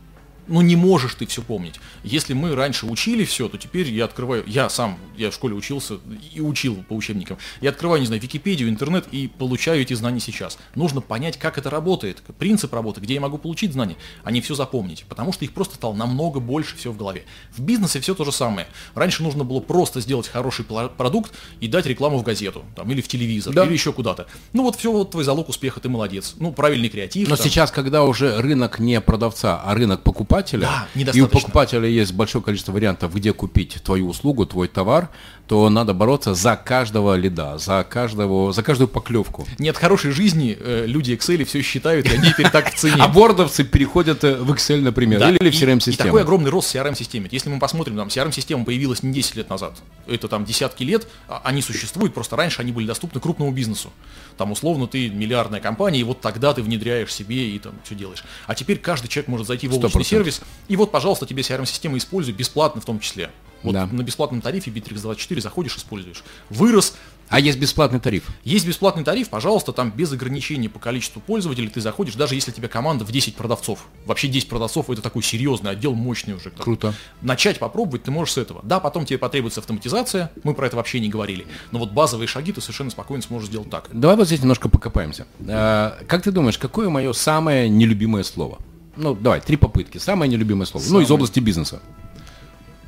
[0.46, 1.80] ну не можешь ты все помнить.
[2.02, 5.98] Если мы раньше учили все, то теперь я открываю, я сам, я в школе учился
[6.32, 10.58] и учил по учебникам, я открываю, не знаю, Википедию, интернет и получаю эти знания сейчас.
[10.74, 14.54] Нужно понять, как это работает, принцип работы, где я могу получить знания, а не все
[14.54, 17.24] запомнить, потому что их просто стало намного больше всего в голове.
[17.52, 18.66] В бизнесе все то же самое.
[18.94, 23.08] Раньше нужно было просто сделать хороший продукт и дать рекламу в газету, там, или в
[23.08, 23.64] телевизор, да.
[23.64, 24.26] или еще куда-то.
[24.52, 26.34] Ну вот все, вот твой залог успеха, ты молодец.
[26.38, 27.28] Ну, правильный креатив.
[27.28, 27.44] Но там.
[27.44, 32.12] сейчас, когда уже рынок не продавца, а рынок покупателя, покупателя, да, и у покупателя есть
[32.12, 35.10] большое количество вариантов, где купить твою услугу, твой товар,
[35.46, 39.46] то надо бороться за каждого лида, за каждого, за каждую поклевку.
[39.58, 42.94] Нет хорошей жизни, э, люди Excel все считают, и они теперь так в цене.
[43.04, 45.94] А бордовцы переходят э, в Excel, например, да, или в CRM-систему.
[45.94, 47.28] И такой огромный рост CRM-системе.
[47.30, 49.74] Если мы посмотрим, там CRM-система появилась не 10 лет назад,
[50.06, 53.92] это там десятки лет, а они существуют, просто раньше они были доступны крупному бизнесу.
[54.38, 58.24] Там условно ты миллиардная компания, и вот тогда ты внедряешь себе и там все делаешь.
[58.46, 60.23] А теперь каждый человек может зайти в облачный сервис,
[60.68, 63.30] и вот, пожалуйста, тебе CRM-система используй, бесплатно в том числе.
[63.64, 63.88] Вот да.
[63.90, 66.22] на бесплатном тарифе Bittrex 24 заходишь, используешь.
[66.50, 66.94] Вырос.
[67.30, 68.28] А есть бесплатный тариф?
[68.44, 72.54] Есть бесплатный тариф, пожалуйста, там без ограничений по количеству пользователей ты заходишь, даже если у
[72.54, 73.86] тебя команда в 10 продавцов.
[74.04, 76.50] Вообще 10 продавцов это такой серьезный отдел, мощный уже.
[76.50, 76.92] Круто.
[77.22, 78.60] Начать попробовать ты можешь с этого.
[78.62, 81.46] Да, потом тебе потребуется автоматизация, мы про это вообще не говорили.
[81.72, 83.88] Но вот базовые шаги ты совершенно спокойно сможешь сделать так.
[83.90, 85.26] Давай вот здесь немножко покопаемся.
[85.48, 88.58] А, как ты думаешь, какое мое самое нелюбимое слово?
[88.96, 89.98] Ну, давай, три попытки.
[89.98, 90.84] Самое нелюбимое слово.
[90.84, 91.00] Самое...
[91.00, 91.80] Ну, из области бизнеса.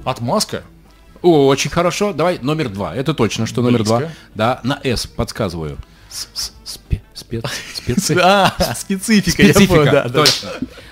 [0.04, 0.62] Отмазка.
[1.22, 2.12] О, очень хорошо.
[2.12, 2.94] Давай номер два.
[2.94, 4.10] Это точно, что номер два.
[4.34, 5.78] Да, на С подсказываю.
[6.08, 7.44] Спец,
[8.76, 9.42] специфика.
[9.42, 10.50] специфика, точно.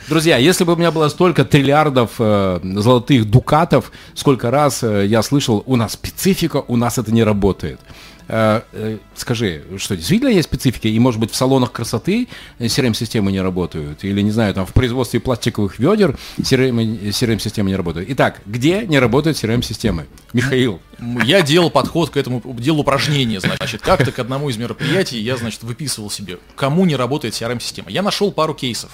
[0.08, 5.22] Друзья, если бы у меня было столько триллиардов э, золотых дукатов, сколько раз э, я
[5.22, 7.80] слышал, у нас специфика, у нас это не работает.
[8.26, 13.40] Э, э, скажи, что действительно есть специфики, и может быть в салонах красоты CRM-системы не
[13.40, 18.08] работают, или, не знаю, там в производстве пластиковых ведер CRM-системы не работают.
[18.10, 20.06] Итак, где не работают CRM-системы?
[20.32, 20.80] Михаил.
[21.24, 25.62] Я делал подход к этому, делал упражнение, значит, как-то к одному из мероприятий я, значит,
[25.62, 27.90] выписывал себе, кому не работает CRM-система.
[27.90, 28.90] Я нашел пару кейсов.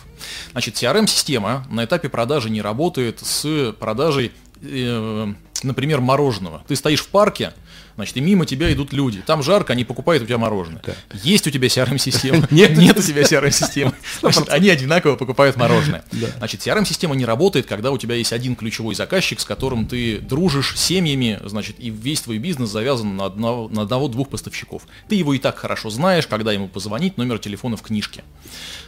[0.53, 6.64] Значит, CRM-система на этапе продажи не работает с продажей, э, например, мороженого.
[6.66, 7.53] Ты стоишь в парке,
[8.00, 9.22] Значит, и мимо тебя идут люди.
[9.26, 10.80] Там жарко, они покупают у тебя мороженое.
[10.86, 10.94] Да.
[11.22, 12.48] Есть у тебя CRM-система?
[12.50, 13.92] Нет, нет у тебя CRM-системы.
[14.48, 16.02] Они одинаково покупают мороженое.
[16.38, 20.78] Значит, CRM-система не работает, когда у тебя есть один ключевой заказчик, с которым ты дружишь
[20.78, 24.84] семьями, значит, и весь твой бизнес завязан на одного-двух поставщиков.
[25.10, 28.24] Ты его и так хорошо знаешь, когда ему позвонить, номер телефона в книжке.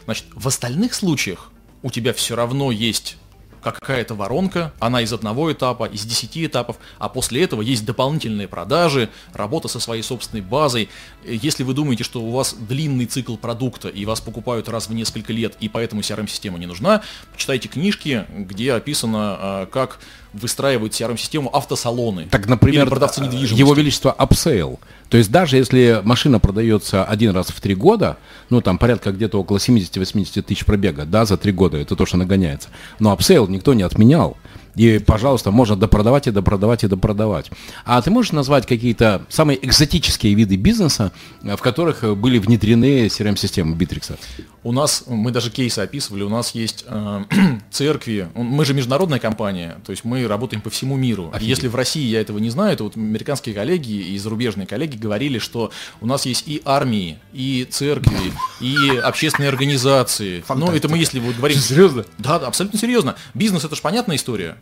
[0.07, 3.19] Значит, в остальных случаях у тебя все равно есть
[3.63, 9.09] какая-то воронка, она из одного этапа, из десяти этапов, а после этого есть дополнительные продажи,
[9.33, 10.89] работа со своей собственной базой.
[11.25, 15.33] Если вы думаете, что у вас длинный цикл продукта и вас покупают раз в несколько
[15.33, 17.03] лет, и поэтому CRM-система не нужна,
[17.37, 19.99] читайте книжки, где описано, а, как
[20.33, 22.27] выстраивают CRM-систему автосалоны.
[22.31, 23.59] Так, например, продавцы недвижимости.
[23.59, 24.79] Его Величество Upsale.
[25.09, 28.17] То есть даже если машина продается один раз в три года,
[28.49, 32.17] ну там порядка где-то около 70-80 тысяч пробега, да, за три года, это то, что
[32.17, 32.71] нагоняется.
[32.99, 34.39] Но Upsale никто не отменял.
[34.75, 37.51] И, пожалуйста, можно допродавать и допродавать и допродавать.
[37.85, 44.17] А ты можешь назвать какие-то самые экзотические виды бизнеса, в которых были внедрены CRM-системы Битрикса?
[44.65, 47.25] У нас, мы даже кейсы описывали, у нас есть э,
[47.71, 51.31] церкви, мы же международная компания, то есть мы работаем по всему миру.
[51.33, 51.49] Офигеть.
[51.49, 55.41] Если в России я этого не знаю, то вот американские коллеги и зарубежные коллеги говорили,
[55.41, 60.45] что у нас есть и армии, и церкви, и общественные организации.
[60.49, 61.59] Ну, это мы если вот говорим...
[61.59, 62.05] Серьезно?
[62.19, 63.17] Да, абсолютно серьезно.
[63.35, 64.59] Бизнес это же понятная история,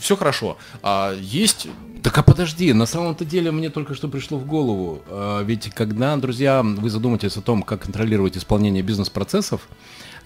[0.00, 0.56] все хорошо.
[0.82, 1.68] А есть
[2.02, 6.16] так а подожди, на самом-то деле мне только что пришло в голову, а, ведь когда,
[6.16, 9.68] друзья, вы задумаетесь о том, как контролировать исполнение бизнес-процессов,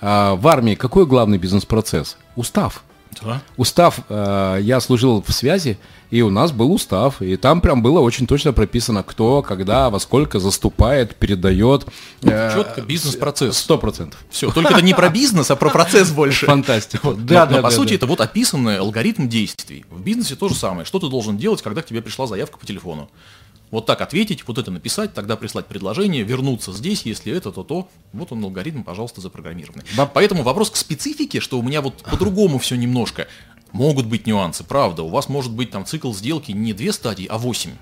[0.00, 2.18] а, в армии какой главный бизнес-процесс?
[2.36, 2.84] Устав.
[3.20, 3.42] Да.
[3.56, 5.78] Устав, э, я служил в связи,
[6.12, 9.98] и у нас был устав, и там прям было очень точно прописано, кто, когда, во
[9.98, 11.86] сколько заступает, передает.
[12.22, 13.56] Э, Четко бизнес-процесс.
[13.56, 14.22] Сто процентов.
[14.28, 16.44] Все, только это не про бизнес, а про процесс больше.
[16.44, 17.00] Фантастика.
[17.02, 17.24] Вот.
[17.24, 17.94] Да, но, да, но, по да, сути да.
[17.94, 19.86] это вот описанный алгоритм действий.
[19.90, 20.84] В бизнесе то же самое.
[20.84, 23.08] Что ты должен делать, когда к тебе пришла заявка по телефону?
[23.70, 27.88] Вот так ответить, вот это написать, тогда прислать предложение, вернуться здесь, если это, то то.
[28.12, 29.84] Вот он алгоритм, пожалуйста, запрограммированный.
[29.96, 33.28] Ба- Поэтому вопрос к специфике, что у меня вот по-другому все немножко.
[33.72, 35.02] Могут быть нюансы, правда.
[35.02, 37.72] У вас может быть там цикл сделки не две стадии, а восемь.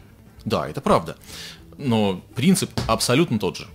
[0.44, 1.16] Да, это правда.
[1.78, 3.66] Но принцип абсолютно тот же.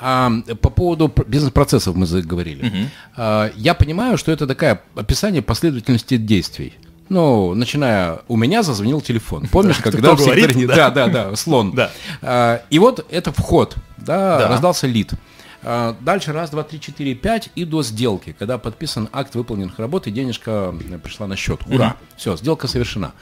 [0.00, 0.30] А,
[0.62, 2.88] по поводу пр- бизнес-процессов мы заговорили.
[3.16, 6.74] А, я понимаю, что это такое описание последовательности действий.
[7.08, 9.46] Ну, начиная, у меня зазвонил телефон.
[9.52, 10.74] Помнишь, кто когда в секторе- да.
[10.76, 11.72] Да, да, да, слон.
[11.72, 11.90] Да.
[12.22, 14.48] А, и вот это вход, да, Да.
[14.48, 15.12] раздался лид.
[15.62, 20.06] А, Дальше раз, два, три, четыре, пять и до сделки, когда подписан акт выполненных работ
[20.06, 21.60] и денежка пришла на счет.
[21.66, 21.96] Ура!
[22.16, 23.12] Все, сделка совершена.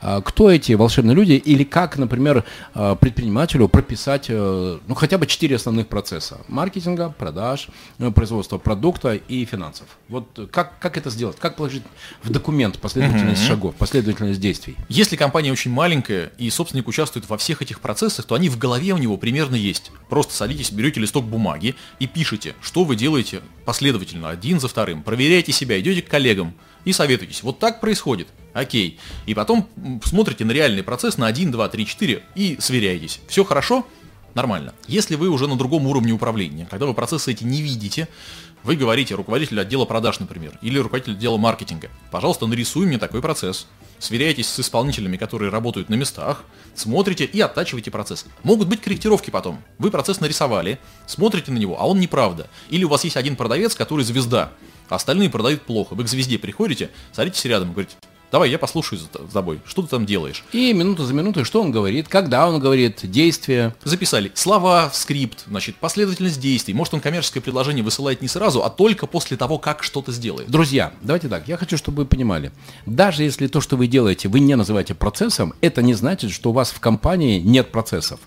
[0.00, 5.26] А, Кто эти волшебные люди или как, например, а, предпринимателю прописать, э, ну, хотя бы
[5.26, 6.38] четыре основных процесса.
[6.48, 9.86] Маркетинга, продаж, э, производства продукта и финансов.
[10.08, 11.36] Вот как, как это сделать?
[11.38, 11.82] Как положить
[12.22, 14.76] в документ последовательность шагов, последовательность действий?
[14.88, 18.92] Если компания очень маленькая и собственник участвует во всех этих процессах, то они в голове
[18.92, 19.90] у него примерно есть.
[20.08, 25.02] Просто садитесь, берете листок бумаги и пишите, что вы делаете последовательно, один за вторым.
[25.02, 26.54] Проверяйте себя, идете к коллегам
[26.84, 27.42] и советуетесь.
[27.42, 28.28] Вот так происходит.
[28.56, 28.98] Окей.
[29.26, 29.68] И потом
[30.02, 33.20] смотрите на реальный процесс на 1, 2, 3, 4 и сверяетесь.
[33.28, 33.86] Все хорошо?
[34.32, 34.72] Нормально.
[34.86, 38.08] Если вы уже на другом уровне управления, когда вы процессы эти не видите,
[38.62, 43.66] вы говорите руководителю отдела продаж, например, или руководителю отдела маркетинга, пожалуйста, нарисуй мне такой процесс.
[43.98, 46.42] Сверяйтесь с исполнителями, которые работают на местах,
[46.74, 48.24] смотрите и оттачивайте процесс.
[48.42, 49.62] Могут быть корректировки потом.
[49.78, 52.48] Вы процесс нарисовали, смотрите на него, а он неправда.
[52.70, 54.52] Или у вас есть один продавец, который звезда,
[54.88, 55.94] а остальные продают плохо.
[55.94, 57.96] Вы к звезде приходите, садитесь рядом и говорите,
[58.30, 60.44] давай я послушаю за тобой, что ты там делаешь.
[60.52, 63.74] И минуту за минутой, что он говорит, когда он говорит, действия.
[63.84, 66.74] Записали слова в скрипт, значит, последовательность действий.
[66.74, 70.50] Может, он коммерческое предложение высылает не сразу, а только после того, как что-то сделает.
[70.50, 72.52] Друзья, давайте так, я хочу, чтобы вы понимали,
[72.84, 76.52] даже если то, что вы делаете, вы не называете процессом, это не значит, что у
[76.52, 78.20] вас в компании нет процессов.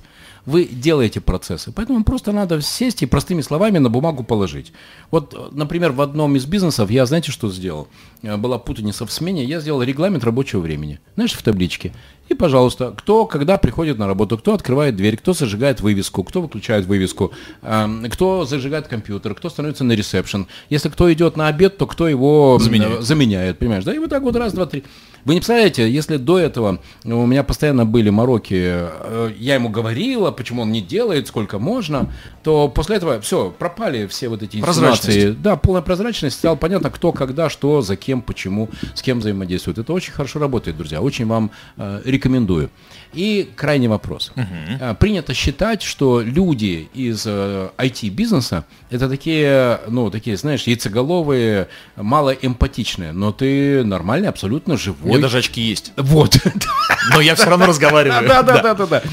[0.46, 4.72] Вы делаете процессы, поэтому просто надо сесть и простыми словами на бумагу положить.
[5.12, 7.88] Вот, например, в одном из бизнесов я, знаете, что сделал?
[8.22, 11.00] Э, Была путаница в смене, я сделал регламент рабочего времени.
[11.16, 11.94] Знаешь, в табличке.
[12.28, 16.86] И, пожалуйста, кто когда приходит на работу, кто открывает дверь, кто зажигает вывеску, кто выключает
[16.86, 17.32] вывеску,
[17.64, 20.46] эм, кто зажигает компьютер, кто становится на ресепшн.
[20.70, 23.00] Если кто идет на обед, то кто его Заменяет.
[23.00, 23.84] э, заменяет, понимаешь?
[23.84, 24.84] Да, и вот так вот раз, два, три.
[25.26, 30.30] Вы не представляете, если до этого у меня постоянно были мороки, э, я ему говорила,
[30.30, 32.12] почему он не делает, сколько можно,
[32.44, 35.32] то после этого все, пропали все вот эти инсинуации.
[35.32, 39.78] Да, полная прозрачность, стало понятно, кто, когда, что, за кем, почему, с кем взаимодействует.
[39.78, 42.70] Это очень хорошо работает, друзья, очень вам э, рекомендую.
[43.14, 44.32] И крайний вопрос.
[44.36, 52.32] Э, Принято считать, что люди из э, IT-бизнеса это такие, ну, такие, знаешь, яйцеголовые, мало
[52.32, 55.12] эмпатичные, но ты нормальный, абсолютно У живой.
[55.12, 55.94] меня даже очки есть.
[55.98, 56.38] Вот.
[57.14, 58.28] Но я все равно разговариваю.
[58.28, 59.04] Да, да, да, да, да.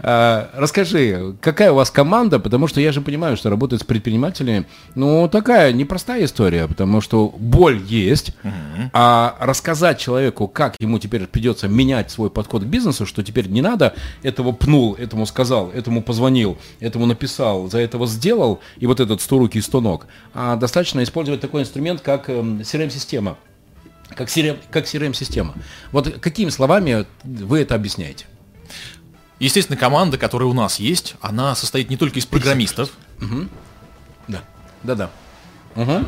[0.00, 4.66] А, Расскажи, какая у вас команда, потому что я же понимаю, что работать с предпринимателями,
[4.94, 8.32] ну, такая непростая история, потому что боль есть,
[8.92, 13.60] а рассказать человеку, как ему теперь придется менять свой подход к бизнесу, что теперь не
[13.60, 19.20] надо, этого пнул, этому сказал, этому позвонил, этому написал, за этого сделал, и вот этот
[19.20, 23.36] 100 руки и 100 ног, а достаточно использовать такой инструмент, как эм, CRM-система.
[24.14, 25.54] Как CRM, как CRM-система.
[25.92, 28.26] Вот какими словами вы это объясняете?
[29.38, 32.90] Естественно, команда, которая у нас есть, она состоит не только из программистов.
[34.28, 34.42] Да.
[34.82, 35.10] Да-да.
[35.76, 36.06] Угу.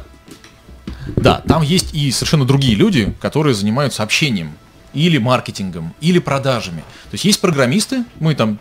[1.17, 4.53] Да, там есть и совершенно другие люди, которые занимаются общением
[4.95, 6.81] или маркетингом, или продажами.
[6.81, 8.59] То есть есть программисты, мы там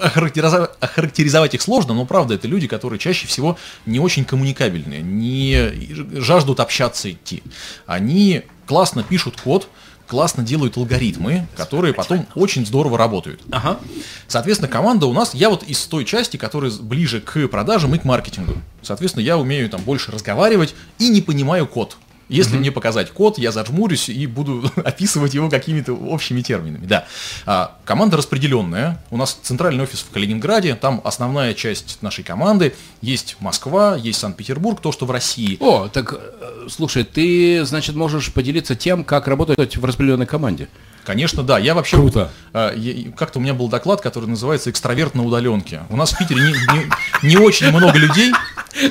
[0.00, 6.20] охарактеризовать, охарактеризовать их сложно, но правда это люди, которые чаще всего не очень коммуникабельные, не
[6.20, 7.42] жаждут общаться идти.
[7.86, 9.68] Они классно пишут код,
[10.08, 13.40] классно делают алгоритмы, которые потом очень здорово работают.
[13.52, 13.78] Ага.
[14.26, 18.04] Соответственно, команда у нас, я вот из той части, которая ближе к продажам и к
[18.04, 18.54] маркетингу.
[18.82, 21.96] Соответственно, я умею там больше разговаривать и не понимаю код.
[22.28, 26.86] Если мне показать код, я зажмурюсь и буду описывать его какими-то общими терминами.
[26.86, 27.06] Да.
[27.46, 29.02] А, команда распределенная.
[29.10, 30.74] У нас центральный офис в Калининграде.
[30.74, 32.74] Там основная часть нашей команды.
[33.00, 35.56] Есть Москва, есть Санкт-Петербург, то, что в России.
[35.60, 40.68] О, так, э, слушай, ты, значит, можешь поделиться тем, как работать в распределенной команде.
[41.08, 41.58] Конечно, да.
[41.58, 42.30] Я вообще Круто.
[42.52, 45.80] я- как-то у меня был доклад, который называется "Экстраверт на удаленке".
[45.88, 48.30] У нас в Питере не, не- не очень много людей.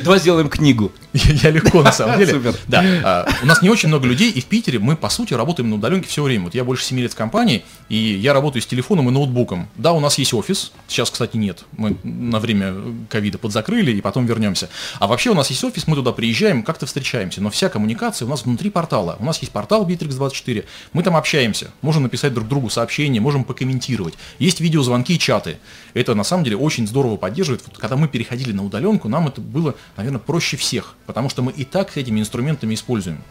[0.03, 0.91] Давай сделаем книгу.
[1.13, 2.31] Я легко, на самом деле.
[2.33, 2.55] Супер.
[2.67, 2.83] Да.
[3.03, 5.75] А, у нас не очень много людей, и в Питере мы, по сути, работаем на
[5.75, 6.45] удаленке все время.
[6.45, 9.69] Вот я больше 7 лет в компании, и я работаю с телефоном и ноутбуком.
[9.75, 11.65] Да, у нас есть офис, сейчас, кстати, нет.
[11.77, 12.73] Мы на время
[13.09, 14.69] ковида подзакрыли, и потом вернемся.
[14.99, 17.41] А вообще у нас есть офис, мы туда приезжаем, как-то встречаемся.
[17.41, 19.15] Но вся коммуникация у нас внутри портала.
[19.19, 21.69] У нас есть портал Bittrex24, мы там общаемся.
[21.81, 24.15] Можем написать друг другу сообщения, можем покомментировать.
[24.39, 25.57] Есть видеозвонки и чаты.
[25.93, 27.63] Это, на самом деле, очень здорово поддерживает.
[27.67, 31.51] Вот, когда мы переходили на удаленку, нам это было, наверное, проще всех потому что мы
[31.51, 33.23] и так этими инструментами используем.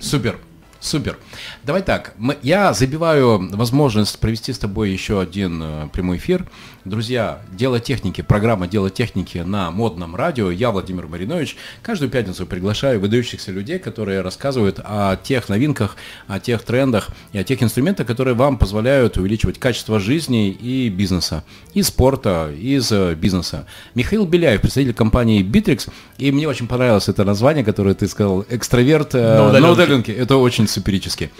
[0.00, 0.38] Супер.
[0.80, 1.18] Супер.
[1.64, 6.46] Давай так, мы, я забиваю возможность провести с тобой еще один э, прямой эфир.
[6.84, 10.50] Друзья, дело техники, программа «Дело техники» на модном радио.
[10.50, 15.96] Я, Владимир Маринович, каждую пятницу приглашаю выдающихся людей, которые рассказывают о тех новинках,
[16.28, 21.44] о тех трендах и о тех инструментах, которые вам позволяют увеличивать качество жизни и бизнеса,
[21.74, 23.66] и спорта, из э, бизнеса.
[23.94, 29.14] Михаил Беляев, представитель компании Bittrex, и мне очень понравилось это название, которое ты сказал, экстраверт
[29.14, 29.66] э, на удаленке.
[29.66, 30.12] На удаленке.
[30.14, 31.30] Это очень саперически.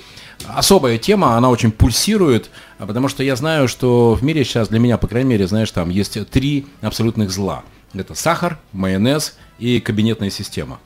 [0.47, 4.97] Особая тема, она очень пульсирует, потому что я знаю, что в мире сейчас, для меня,
[4.99, 7.65] по крайней мере, знаешь, там есть три абсолютных зла.
[7.95, 10.79] Это сахар, майонез и кабинетная система.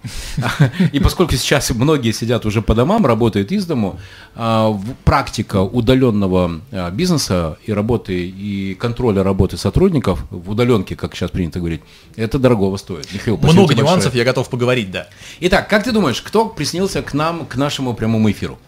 [0.93, 4.01] И поскольку сейчас многие сидят уже по домам, работают из дому,
[4.35, 11.31] а, практика удаленного а, бизнеса и работы, и контроля работы сотрудников в удаленке, как сейчас
[11.31, 11.83] принято говорить,
[12.17, 13.13] это дорогого стоит.
[13.13, 14.19] Михаил, Много нюансов, большое.
[14.19, 15.09] я готов поговорить, да.
[15.41, 18.59] Итак, как ты думаешь, кто приснился к нам, к нашему прямому эфиру?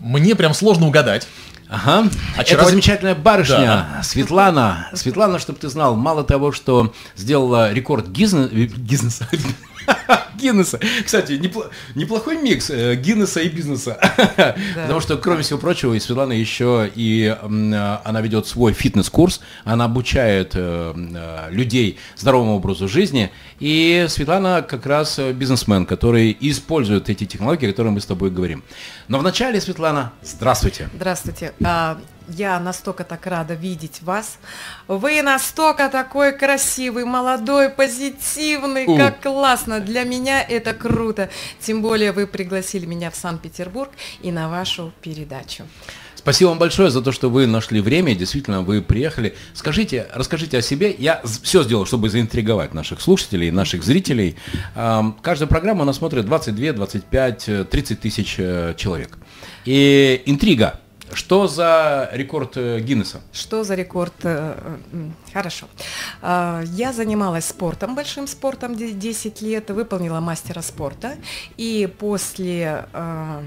[0.00, 1.28] Мне прям сложно угадать.
[1.72, 2.10] Ага.
[2.36, 2.62] Очаров...
[2.64, 4.02] Это замечательная барышня, да.
[4.02, 4.88] Светлана.
[4.92, 9.26] Светлана, чтобы ты знал, мало того, что сделала рекорд Гизнеса,
[10.36, 10.80] Гиннеса.
[11.04, 13.98] Кстати, непло, неплохой микс э, Гиннеса и бизнеса.
[14.36, 14.82] Да.
[14.82, 19.84] Потому что, кроме всего прочего, и Светлана еще и э, она ведет свой фитнес-курс, она
[19.84, 23.30] обучает э, э, людей здоровому образу жизни.
[23.60, 28.30] И Светлана как раз э, бизнесмен, который использует эти технологии, о которых мы с тобой
[28.30, 28.62] говорим.
[29.08, 30.88] Но вначале, Светлана, здравствуйте.
[30.94, 31.52] Здравствуйте.
[32.28, 34.38] Я настолько так рада видеть вас.
[34.88, 38.96] Вы настолько такой красивый, молодой, позитивный, У.
[38.96, 39.80] как классно.
[39.80, 41.30] Для меня это круто.
[41.60, 45.64] Тем более вы пригласили меня в Санкт-Петербург и на вашу передачу.
[46.22, 49.34] Спасибо вам большое за то, что вы нашли время, действительно, вы приехали.
[49.54, 50.94] Скажите, расскажите о себе.
[50.96, 54.36] Я все сделал, чтобы заинтриговать наших слушателей, наших зрителей.
[54.74, 59.18] Каждая программа у нас смотрит 22, 25, 30 тысяч э, человек.
[59.64, 60.78] И интрига.
[61.12, 63.20] Что за рекорд э, Гиннеса?
[63.32, 64.14] Что за рекорд?
[64.22, 64.76] Э,
[65.32, 65.66] хорошо.
[66.20, 71.16] А, я занималась спортом, большим спортом 10 лет, выполнила мастера спорта.
[71.56, 73.42] И после а,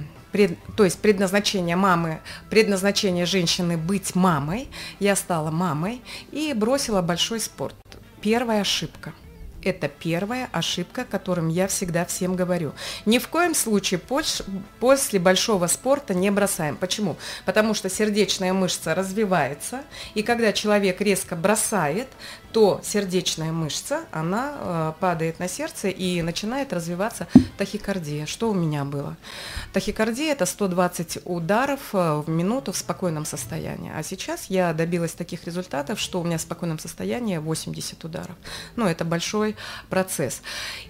[0.76, 4.68] то есть предназначение мамы, предназначение женщины быть мамой,
[5.00, 6.02] я стала мамой
[6.32, 7.76] и бросила большой спорт.
[8.22, 9.14] Первая ошибка–
[9.66, 12.74] это первая ошибка, которым я всегда всем говорю.
[13.06, 14.00] Ни в коем случае
[14.80, 16.78] после большого спорта не бросаем.
[16.78, 17.18] Почему?
[17.44, 19.82] Потому что сердечная мышца развивается,
[20.14, 22.08] и когда человек резко бросает,
[22.56, 28.26] то сердечная мышца, она э, падает на сердце и начинает развиваться тахикардия.
[28.26, 29.18] Что у меня было?
[29.74, 33.92] Тахикардия– это 120 ударов э, в минуту в спокойном состоянии.
[33.94, 38.38] А сейчас я добилась таких результатов, что у меня в спокойном состоянии 80 ударов.
[38.78, 39.58] Ну, это большой
[39.90, 40.42] процесс.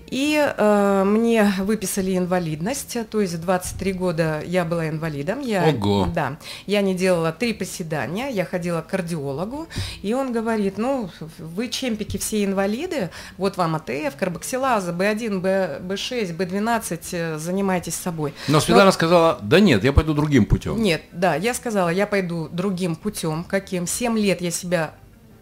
[0.07, 5.39] И э, мне выписали инвалидность, то есть 23 года я была инвалидом.
[5.39, 6.07] Я, Ого!
[6.13, 6.37] Да,
[6.67, 9.67] я не делала три приседания, я ходила к кардиологу,
[10.01, 16.35] и он говорит, ну, вы чемпики все инвалиды, вот вам АТФ, карбоксилаза, Б1, Б, Б6,
[16.35, 18.33] Б12, занимайтесь собой.
[18.47, 18.91] Но Светлана Но...
[18.91, 20.81] сказала, да нет, я пойду другим путем.
[20.81, 23.87] Нет, да, я сказала, я пойду другим путем, каким.
[23.87, 24.93] Семь лет я себя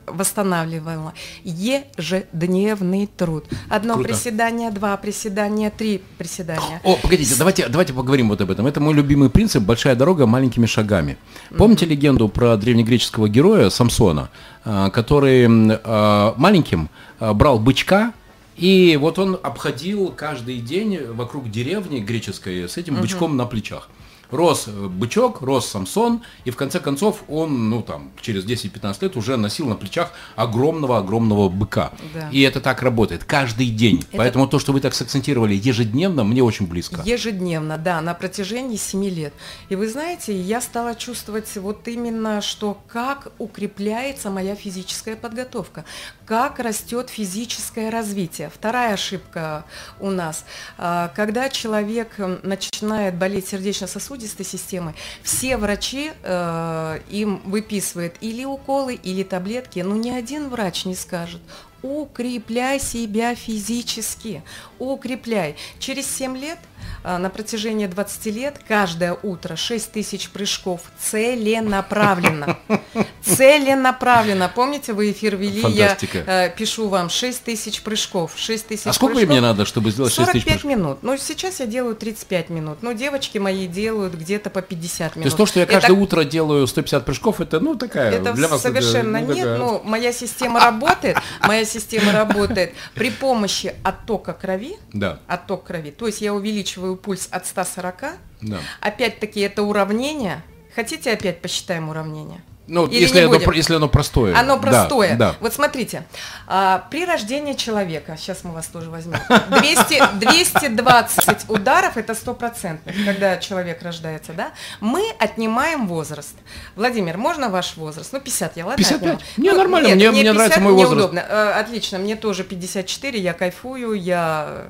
[0.08, 1.14] восстанавливала.
[1.44, 3.46] Ежедневный труд.
[3.70, 4.10] Одно Круто.
[4.10, 6.82] приседание, два приседания, три приседания.
[6.84, 8.68] О, погодите, давайте, давайте поговорим вот об этом.
[8.68, 11.18] Это мой любимый принцип «большая дорога маленькими шагами».
[11.58, 11.90] Помните mm-hmm.
[11.90, 14.30] легенду про древнегреческого героя Самсона,
[14.66, 16.90] а, который а, маленьким
[17.20, 18.14] а, брал бычка,
[18.56, 23.38] и вот он обходил каждый день вокруг деревни греческой с этим бычком угу.
[23.38, 23.90] на плечах
[24.34, 29.16] рос э, бычок, рос Самсон, и в конце концов он, ну там, через 10-15 лет
[29.16, 31.92] уже носил на плечах огромного-огромного быка.
[32.14, 32.30] Да.
[32.32, 34.04] И это так работает каждый день.
[34.10, 34.18] Это...
[34.18, 37.02] Поэтому то, что вы так сакцентировали ежедневно, мне очень близко.
[37.06, 39.34] Ежедневно, да, на протяжении 7 лет.
[39.70, 45.86] И вы знаете, я стала чувствовать вот именно, что как укрепляется моя физическая подготовка,
[46.26, 48.50] как растет физическое развитие.
[48.50, 49.66] Вторая ошибка
[50.00, 50.46] у нас,
[50.78, 59.24] а, когда человек начинает болеть сердечно-сосудистой системой, все врачи э, им выписывают или уколы, или
[59.24, 61.42] таблетки, но ни один врач не скажет,
[61.84, 64.42] укрепляй себя физически,
[64.80, 65.56] укрепляй.
[65.80, 66.58] Через 7 лет
[67.04, 72.58] а, на протяжении 20 лет каждое утро 6 тысяч прыжков целенаправленно.
[73.22, 74.52] Целенаправленно.
[74.54, 76.24] Помните, вы эфир вели, Фантастика.
[76.26, 78.34] я э, пишу вам 6 тысяч прыжков.
[78.36, 79.32] 6 тысяч А сколько прыжков.
[79.32, 80.72] мне надо, чтобы сделать 6 тысяч 45 прыжков?
[80.72, 80.98] минут.
[81.04, 82.78] Ну, сейчас я делаю 35 минут.
[82.84, 85.26] Но девочки мои делают где-то по 50 То минут.
[85.26, 88.48] есть то, что я Это каждое утро делаю 150 прыжков, это, ну, такая, это для
[88.48, 93.76] вас это, совершенно ну, нет, такая- но моя система работает, моя система работает при помощи
[93.84, 98.04] оттока крови, Да, отток крови, то есть я увеличиваю пульс от 140,
[98.42, 98.60] да.
[98.82, 100.44] опять-таки это уравнение,
[100.76, 102.42] хотите опять посчитаем уравнение?
[102.66, 104.34] Ну, Или если, оно, если оно простое.
[104.40, 105.18] Оно Да, простое.
[105.18, 106.04] Да, Вот смотрите,
[106.48, 113.36] а, при рождении человека, сейчас мы вас тоже возьмем, 200, 220 ударов это стопроцентных, когда
[113.38, 114.52] человек рождается, да?
[114.80, 116.36] Мы отнимаем возраст.
[116.78, 118.14] Владимир, можно ваш возраст?
[118.14, 118.78] Ну, 50 я, ладно?
[118.78, 119.02] 55?
[119.14, 119.20] отниму?
[119.38, 121.04] Не, Ну, нормально, нет, мне- мне мне нравится мой мне возраст.
[121.06, 121.20] удобно.
[121.28, 124.68] Э, Отлично, мне тоже 54, я кайфую, я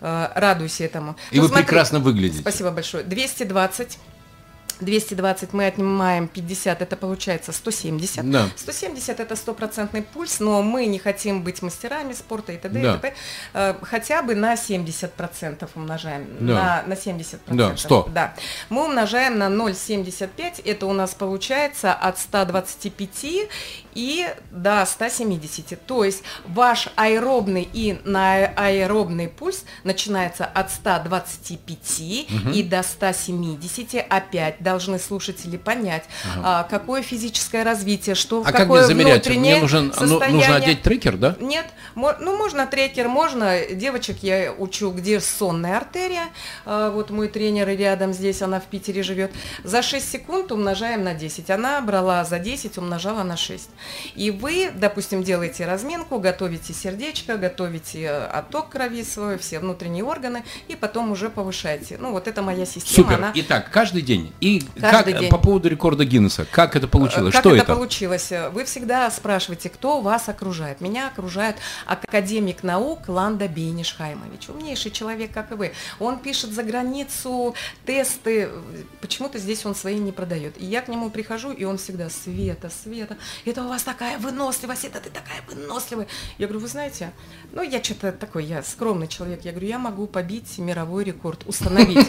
[0.00, 1.16] э, радуюсь этому.
[1.30, 2.40] И Ну, вы смотри, прекрасно выглядите.
[2.40, 3.04] Спасибо большое.
[3.04, 3.98] 220.
[4.80, 8.30] 220 мы отнимаем 50, это получается 170.
[8.30, 8.48] Да.
[8.56, 12.78] 170 это стопроцентный пульс, но мы не хотим быть мастерами спорта и т.д.
[12.78, 12.92] и Да.
[12.94, 13.14] т.п.
[13.54, 16.26] Э, Хотя бы на 70% умножаем.
[16.40, 16.84] Да.
[16.86, 17.38] На, на 70%.
[17.48, 18.10] Да, 100.
[18.14, 18.34] Да.
[18.68, 23.48] Мы умножаем на 0,75, это у нас получается от 125
[23.98, 25.84] и до 170.
[25.86, 32.00] То есть ваш аэробный и наэробный пульс начинается от 125
[32.54, 34.06] и до 170.
[34.08, 36.04] Опять должны слушатели понять,
[36.44, 39.24] а, какое физическое развитие, что А как какое мне замерять?
[39.26, 40.56] внутреннее Мне нужен, ну, нужно состояние.
[40.56, 41.36] одеть трекер, да?
[41.40, 43.66] Нет, ну можно трекер, можно.
[43.72, 46.28] Девочек я учу, где сонная артерия.
[46.64, 49.32] А, Вот мой тренер рядом здесь, она в Питере живет.
[49.64, 51.50] За 6 секунд умножаем на 10.
[51.50, 53.68] Она брала за 10, умножала на 6.
[54.14, 60.44] И вы, допустим, делаете разминку, готовите сердечко, готовите э, отток крови свой, все внутренние органы,
[60.68, 61.96] и потом уже повышаете.
[61.98, 63.08] Ну вот это моя система.
[63.08, 63.18] Супер.
[63.18, 64.32] она- Итак, каждый день.
[64.40, 65.30] И Каждый как день.
[65.30, 67.32] по поводу рекорда Гиннесса, как это получилось?
[67.32, 67.74] Как Что это, это?
[67.74, 68.32] получилось?
[68.52, 70.80] Вы всегда спрашиваете, кто вас окружает.
[70.80, 74.48] Меня окружает академик наук Ланда Бейниш Хаймович.
[74.48, 75.72] Умнейший человек, как и вы.
[75.98, 78.48] Он пишет за границу тесты.
[79.00, 80.60] Почему-то здесь он свои не продает.
[80.60, 84.84] И я к нему прихожу, и он всегда, Света, Света, это у вас такая выносливость,
[84.84, 86.06] это ты такая выносливая.
[86.38, 87.12] Я говорю, вы знаете,
[87.52, 89.44] ну я что-то такой, я скромный человек.
[89.44, 92.08] Я говорю, я могу побить мировой рекорд, установить.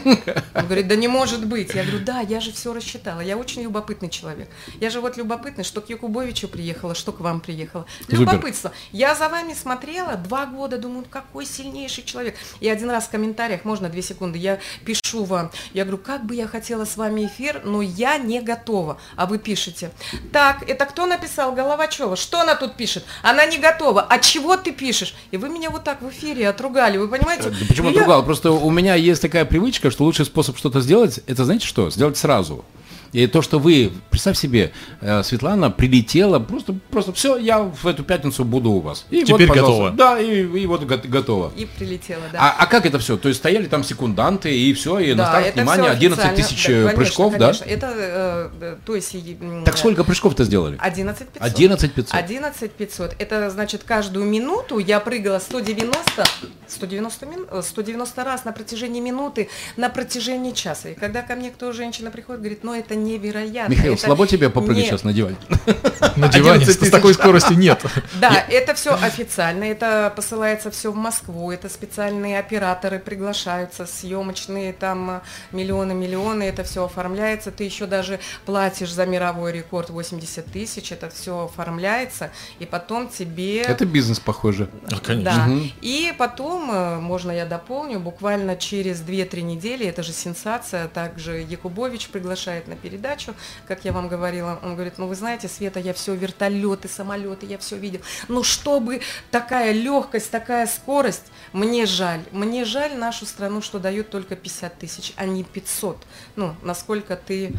[0.54, 1.74] Он говорит, да не может быть.
[1.74, 3.22] Я говорю, да, я же все рассчитала.
[3.22, 4.50] Я очень любопытный человек.
[4.80, 7.86] Я же вот любопытный, что к Якубовичу приехала, что к вам приехала.
[8.08, 8.72] Любопытство.
[8.92, 12.36] Я за вами смотрела два года, думаю, какой сильнейший человек.
[12.60, 16.36] И один раз в комментариях, можно две секунды, я пишу вам, я говорю, как бы
[16.36, 19.00] я хотела с вами эфир, но я не готова.
[19.16, 19.92] А вы пишете,
[20.32, 21.49] так, это кто написал?
[21.52, 22.16] Головачева.
[22.16, 23.04] Что она тут пишет?
[23.22, 24.06] Она не готова.
[24.10, 25.14] А чего ты пишешь?
[25.32, 27.50] И вы меня вот так в эфире отругали, вы понимаете?
[27.50, 28.22] Да почему И я-?
[28.22, 31.89] Просто у меня есть такая привычка, что лучший способ что-то сделать, это знаете что?
[31.89, 32.64] Сделать сразу.
[33.12, 38.03] И то, что вы, представь себе, э, Светлана прилетела, просто, просто все, я в эту
[38.03, 39.05] пятницу буду у вас.
[39.10, 39.91] И Теперь вот, готово.
[39.91, 41.51] Да, и, и вот го- готово.
[41.55, 42.39] И прилетела, да.
[42.39, 43.18] А, а как это все?
[43.18, 46.20] То есть стояли там секунданты, и все, и на Да, старт, это внимание, всё 11
[46.20, 46.38] официально.
[46.38, 47.66] тысяч Да, э, конечно, прыжков, конечно.
[47.66, 47.72] да?
[47.72, 49.16] Это, э, э, то есть...
[49.66, 50.78] Так сколько прыжков-то сделали?
[50.80, 51.41] 11 500.
[51.41, 52.14] 11 500.
[52.16, 53.16] 11 500.
[53.20, 55.97] Это значит каждую минуту я прыгала 190,
[56.68, 60.89] 190, мин, э, 190 раз на протяжении минуты, на протяжении часа.
[60.89, 63.74] И когда ко мне кто женщина приходит, говорит, ну это невероятно.
[63.74, 65.38] Михаил, это слабо тебе попрыгать не- сейчас на диване?
[66.16, 67.82] На диване 11 с такой скоростью нет.
[68.20, 75.22] Да, это все официально, это посылается все в Москву, это специальные операторы приглашаются, съемочные там
[75.52, 81.45] миллионы-миллионы, это все оформляется, ты еще даже платишь за мировой рекорд 80 тысяч, это все
[81.45, 83.62] оформляется, и потом тебе...
[83.62, 84.70] Это бизнес, похоже.
[84.91, 85.45] А, Конечно.
[85.47, 85.54] Да.
[85.82, 92.10] И потом, э, можно я дополню, буквально через 2-3 недели, это же сенсация, также Якубович
[92.10, 92.89] приглашает на передачу,
[93.68, 97.58] как я вам говорила, он говорит, ну вы знаете, Света, я все вертолеты, самолеты, я
[97.58, 98.02] все видел.
[98.28, 104.36] Ну чтобы такая легкость, такая скорость, мне жаль, мне жаль нашу страну, что дают только
[104.36, 105.98] 50 тысяч, а не 500.
[106.36, 107.54] Ну, насколько ты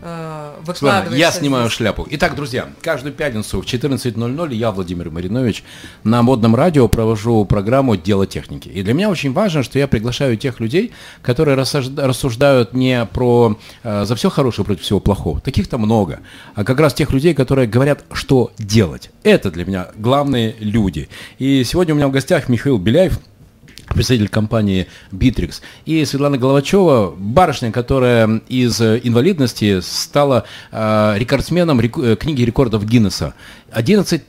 [0.00, 2.06] э, Ладно, выкладываешься я снимаю шляпу.
[2.10, 5.64] Итак, друзья, каждую пятницу в 14.00 я, Владимир Маринович,
[6.04, 8.68] на модном радио провожу программу «Дело техники».
[8.68, 10.92] И для меня очень важно, что я приглашаю тех людей,
[11.22, 15.40] которые рассужда- рассуждают не про э, за все хорошее против всего плохого.
[15.40, 16.20] Таких-то много.
[16.54, 19.10] А как раз тех людей, которые говорят, что делать.
[19.22, 21.08] Это для меня главные люди.
[21.38, 23.18] И сегодня у меня в гостях Михаил Беляев,
[23.96, 32.16] представитель компании Bittrex, и Светлана Головачева, барышня, которая из инвалидности стала э, рекордсменом рек, э,
[32.16, 33.34] книги рекордов Гиннесса.
[33.72, 34.22] 11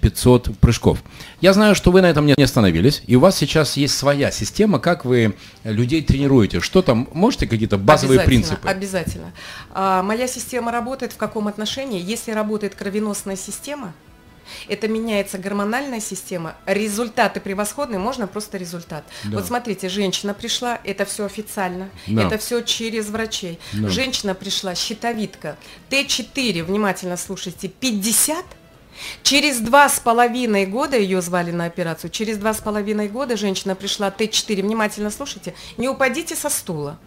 [0.00, 1.02] 500 прыжков.
[1.40, 4.78] Я знаю, что вы на этом не остановились, и у вас сейчас есть своя система,
[4.78, 6.60] как вы людей тренируете.
[6.60, 8.68] Что там, можете какие-то базовые обязательно, принципы?
[8.68, 9.32] Обязательно.
[9.72, 12.00] А, моя система работает в каком отношении?
[12.00, 13.94] Если работает кровеносная система,
[14.68, 19.04] это меняется гормональная система, результаты превосходные, можно просто результат.
[19.24, 19.36] Да.
[19.38, 22.26] Вот смотрите, женщина пришла, это все официально, да.
[22.26, 23.58] это все через врачей.
[23.72, 23.88] Да.
[23.88, 25.56] Женщина пришла, щитовидка,
[25.90, 28.44] Т4, внимательно слушайте, 50,
[29.22, 32.10] Через два с половиной года ее звали на операцию.
[32.10, 34.62] Через два с половиной года женщина пришла Т4.
[34.62, 35.54] Внимательно слушайте.
[35.76, 36.98] Не упадите со стула.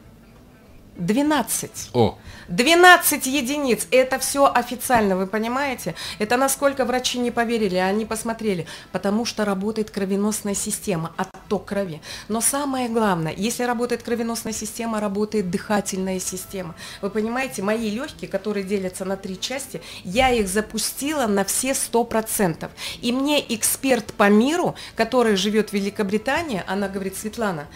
[0.98, 1.92] 12.
[1.94, 2.18] О.
[2.48, 3.88] 12 единиц.
[3.92, 5.96] Это все официально, вы понимаете?
[6.20, 8.66] Это насколько врачи не поверили, они посмотрели.
[8.92, 12.02] Потому что работает кровеносная система, отток крови.
[12.30, 16.76] Но самое главное, если работает кровеносная система, работает дыхательная система.
[17.02, 22.70] Вы понимаете, мои легкие, которые делятся на три части, я их запустила на все 100%.
[23.02, 27.68] И мне эксперт по миру, который живет в Великобритании, она говорит, Светлана,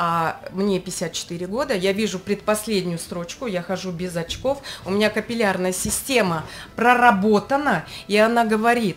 [0.00, 5.72] а мне 54 года, я вижу предпоследнюю строчку, я хожу без очков, у меня капиллярная
[5.72, 6.44] система
[6.76, 8.96] проработана, и она говорит,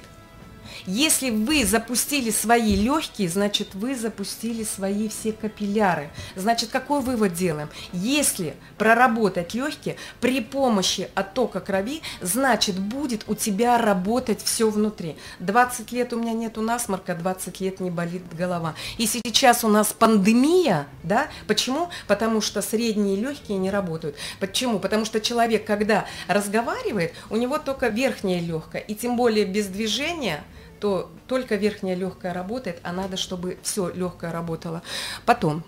[0.86, 6.10] если вы запустили свои легкие, значит вы запустили свои все капилляры.
[6.36, 7.70] Значит, какой вывод делаем?
[7.94, 15.18] Если проработать легкие при помощи оттока крови, значит будет у тебя работать все внутри.
[15.40, 18.76] 20 лет у меня нету насморка, 20 лет не болит голова.
[18.98, 21.28] И сейчас у нас пандемия, да?
[21.48, 21.90] Почему?
[22.08, 24.16] Потому что средние легкие не работают.
[24.40, 24.80] Почему?
[24.80, 30.44] Потому что человек, когда разговаривает, у него только верхняя легкая, и тем более без движения–
[30.82, 34.82] то только верхняя легкая работает, а надо, чтобы все легкое работало.
[35.26, 35.64] Потом,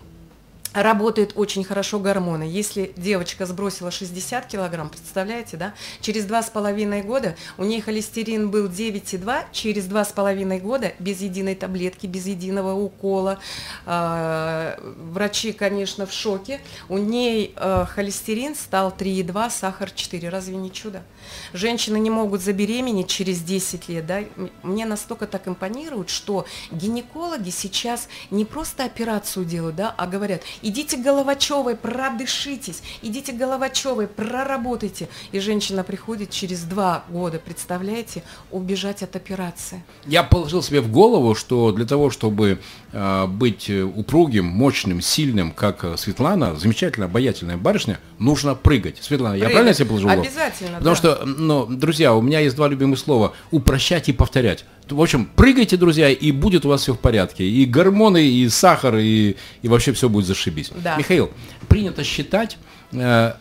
[0.74, 2.42] работают очень хорошо гормоны.
[2.42, 8.50] Если девочка сбросила 60 килограмм, представляете, да, через два с половиной года у нее холестерин
[8.50, 13.38] был 9,2, через два с половиной года без единой таблетки, без единого укола,
[13.86, 14.76] э,
[15.12, 21.02] врачи, конечно, в шоке, у ней э, холестерин стал 3,2, сахар 4, разве не чудо?
[21.52, 24.20] Женщины не могут забеременеть через 10 лет, да,
[24.62, 30.96] мне настолько так импонирует, что гинекологи сейчас не просто операцию делают, да, а говорят, идите
[30.96, 35.08] Головачевой, продышитесь, идите Головачевой, проработайте.
[35.32, 39.84] И женщина приходит через два года, представляете, убежать от операции.
[40.06, 42.58] Я положил себе в голову, что для того, чтобы
[42.92, 48.98] э, быть упругим, мощным, сильным, как э, Светлана, замечательная, обаятельная барышня, нужно прыгать.
[49.02, 49.48] Светлана, прыгать.
[49.50, 50.08] я правильно себе положил?
[50.08, 50.96] Обязательно, Потому да.
[50.96, 53.34] что, ну, друзья, у меня есть два любимых слова.
[53.50, 54.64] Упрощать и повторять.
[54.88, 57.44] В общем, прыгайте, друзья, и будет у вас все в порядке.
[57.44, 60.70] И гормоны, и сахар, и, и вообще все будет зашибись.
[60.82, 60.96] Да.
[60.96, 61.30] Михаил,
[61.68, 62.58] принято считать,
[62.92, 63.32] э,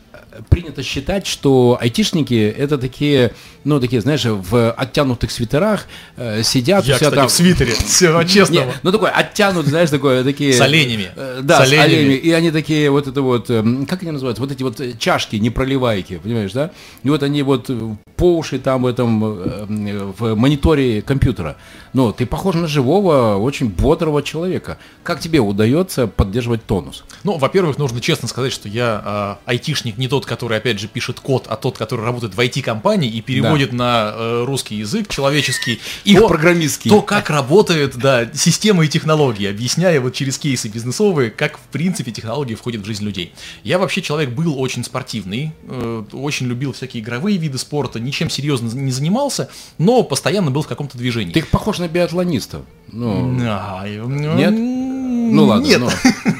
[0.49, 5.85] принято считать, что айтишники это такие, ну, такие, знаешь, в оттянутых свитерах
[6.17, 6.85] э, сидят.
[6.85, 7.27] Я, кстати, там...
[7.27, 8.65] в свитере, все честно.
[8.83, 10.53] Ну, такой оттянут, знаешь, такое, такие...
[10.53, 11.11] С оленями.
[11.15, 12.13] Э, да, с, с оленями.
[12.13, 16.17] И они такие, вот это вот, э, как они называются, вот эти вот чашки, непроливайки,
[16.17, 16.71] понимаешь, да?
[17.03, 17.69] И вот они вот
[18.15, 21.57] по уши там в этом, э, в мониторе компьютера.
[21.93, 24.77] Но ты похож на живого, очень бодрого человека.
[25.03, 27.03] Как тебе удается поддерживать тонус?
[27.23, 31.19] Ну, во-первых, нужно честно сказать, что я э, айтишник не тот, который, опять же, пишет
[31.19, 33.75] код, а тот, который работает в IT-компании и переводит да.
[33.75, 35.79] на э, русский язык человеческий.
[36.03, 36.89] Их то, программистский.
[36.89, 42.11] То, как работает, да, система и технологии, объясняя вот через кейсы бизнесовые, как, в принципе,
[42.11, 43.33] технологии входят в жизнь людей.
[43.63, 48.67] Я вообще человек был очень спортивный, э, очень любил всякие игровые виды спорта, ничем серьезно
[48.73, 51.33] не занимался, но постоянно был в каком-то движении.
[51.33, 52.63] Ты похож на биатлониста.
[52.91, 54.92] Ну, а, нет?
[55.31, 55.65] Ну ладно.
[55.65, 55.81] Нет.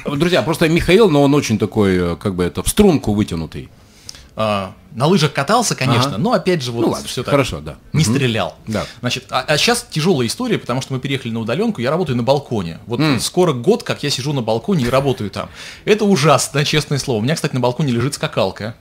[0.06, 3.70] Ну, друзья, просто Михаил, но он очень такой, э, как бы это, в струнку вытянутый.
[4.36, 6.18] А, на лыжах катался, конечно, ага.
[6.18, 7.32] но опять же вот ну, ладно, все так.
[7.32, 7.76] Хорошо, да.
[7.94, 8.12] Не угу.
[8.14, 8.56] стрелял.
[8.66, 8.86] Да.
[9.00, 12.24] Значит, а, а сейчас тяжелая история, потому что мы переехали на удаленку, я работаю на
[12.24, 12.80] балконе.
[12.88, 13.20] Вот mm.
[13.20, 15.50] скоро год, как я сижу на балконе и работаю там.
[15.86, 17.20] Это ужасно, честное слово.
[17.20, 18.76] У меня, кстати, на балконе лежит скакалка.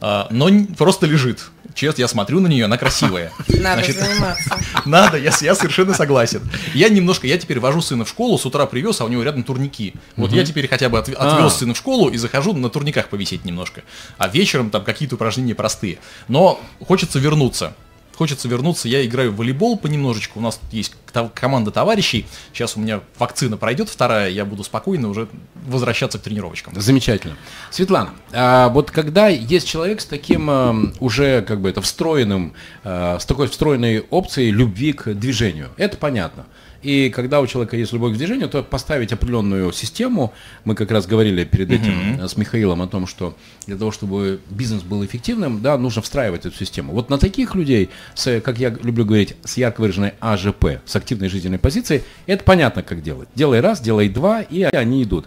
[0.00, 1.50] А, но просто лежит.
[1.74, 3.32] Честно, я смотрю на нее, она красивая.
[3.48, 4.56] Надо Значит, заниматься.
[4.86, 6.40] Надо, я, я совершенно согласен.
[6.72, 9.42] Я немножко, я теперь вожу сына в школу, с утра привез, а у него рядом
[9.42, 9.94] турники.
[10.16, 10.36] Вот угу.
[10.36, 11.50] я теперь хотя бы от, отвез а.
[11.50, 13.82] сына в школу и захожу на турниках повисеть немножко.
[14.16, 15.98] А вечером там какие-то упражнения простые.
[16.28, 17.74] Но хочется вернуться
[18.16, 18.88] хочется вернуться.
[18.88, 20.38] Я играю в волейбол понемножечку.
[20.38, 20.94] У нас есть
[21.34, 22.26] команда товарищей.
[22.52, 25.28] Сейчас у меня вакцина пройдет вторая, я буду спокойно уже
[25.66, 26.74] возвращаться к тренировочкам.
[26.80, 27.36] Замечательно.
[27.70, 32.54] Светлана, а вот когда есть человек с таким э, уже как бы это встроенным,
[32.84, 36.46] э, с такой встроенной опцией любви к движению, это понятно.
[36.86, 40.32] И когда у человека есть любовь к движению, то поставить определенную систему,
[40.62, 42.28] мы как раз говорили перед этим mm-hmm.
[42.28, 46.56] с Михаилом о том, что для того, чтобы бизнес был эффективным, да, нужно встраивать эту
[46.56, 46.92] систему.
[46.92, 51.28] Вот на таких людей, с, как я люблю говорить, с ярко выраженной АЖП, с активной
[51.28, 53.28] жизненной позицией, это понятно, как делать.
[53.34, 55.26] Делай раз, делай два, и они идут.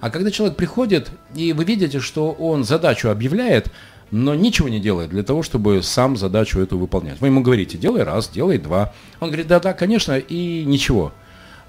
[0.00, 3.72] А когда человек приходит, и вы видите, что он задачу объявляет,
[4.10, 7.20] но ничего не делает для того, чтобы сам задачу эту выполнять.
[7.20, 8.92] Вы ему говорите, делай раз, делай два.
[9.20, 11.12] Он говорит, да-да, конечно, и ничего.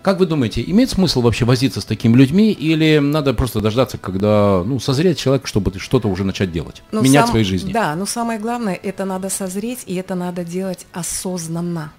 [0.01, 4.63] Как вы думаете, имеет смысл вообще возиться с такими людьми, или надо просто дождаться, когда
[4.65, 7.71] ну, созреет человек, чтобы что-то уже начать делать, но менять сам, своей жизни?
[7.71, 11.91] Да, но самое главное, это надо созреть, и это надо делать осознанно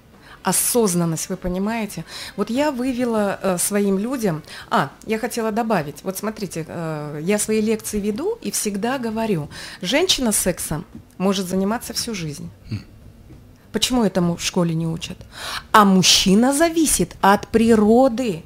[0.43, 2.05] осознанность, вы понимаете?
[2.37, 7.61] Вот я вывела э, своим людям, а, я хотела добавить, вот смотрите, э, я свои
[7.61, 9.49] лекции веду и всегда говорю,
[9.81, 10.85] женщина сексом
[11.19, 12.51] может заниматься всю жизнь.
[13.73, 15.17] Почему этому в школе не учат?
[15.73, 18.43] А мужчина зависит от природы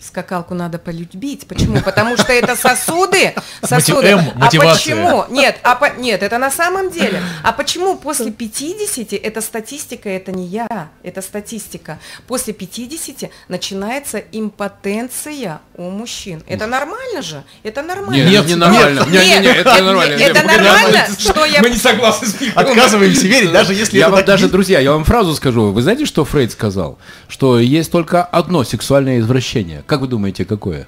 [0.00, 1.46] скакалку надо полюбить.
[1.46, 1.80] Почему?
[1.80, 3.34] Потому что это сосуды.
[3.62, 4.08] Сосуды.
[4.08, 5.24] М, а почему?
[5.28, 5.90] Нет, а по...
[5.98, 7.20] нет, это на самом деле.
[7.42, 11.98] А почему после 50, это статистика, это не я, это статистика.
[12.26, 16.42] После 50 начинается импотенция у мужчин.
[16.46, 17.42] Это нормально же?
[17.62, 18.28] Это нормально.
[18.28, 19.00] Нет, не нормально.
[19.08, 20.14] Нет, нет, нет, это нормально.
[20.14, 21.62] Это нормально, что я...
[21.62, 22.36] Мы не согласны с.
[22.54, 25.72] Отказываемся верить, даже если Я вам даже, друзья, я вам фразу скажу.
[25.72, 26.98] Вы знаете, что Фрейд сказал?
[27.28, 30.86] Что есть только одно сексуальное извращение как вы думаете, какое?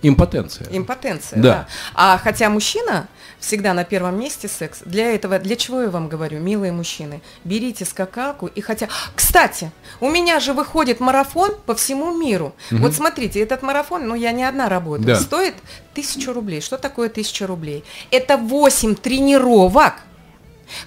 [0.00, 0.68] Импотенция.
[0.70, 1.48] Импотенция, да.
[1.48, 1.68] да.
[1.94, 3.08] А хотя мужчина
[3.40, 4.78] всегда на первом месте секс.
[4.86, 8.88] Для этого, для чего я вам говорю, милые мужчины, берите скакалку и хотя...
[9.16, 12.54] Кстати, у меня же выходит марафон по всему миру.
[12.70, 12.80] Угу.
[12.80, 15.20] Вот смотрите, этот марафон, ну я не одна работаю, да.
[15.20, 15.54] стоит
[15.94, 16.60] тысячу рублей.
[16.60, 17.82] Что такое тысяча рублей?
[18.12, 19.94] Это 8 тренировок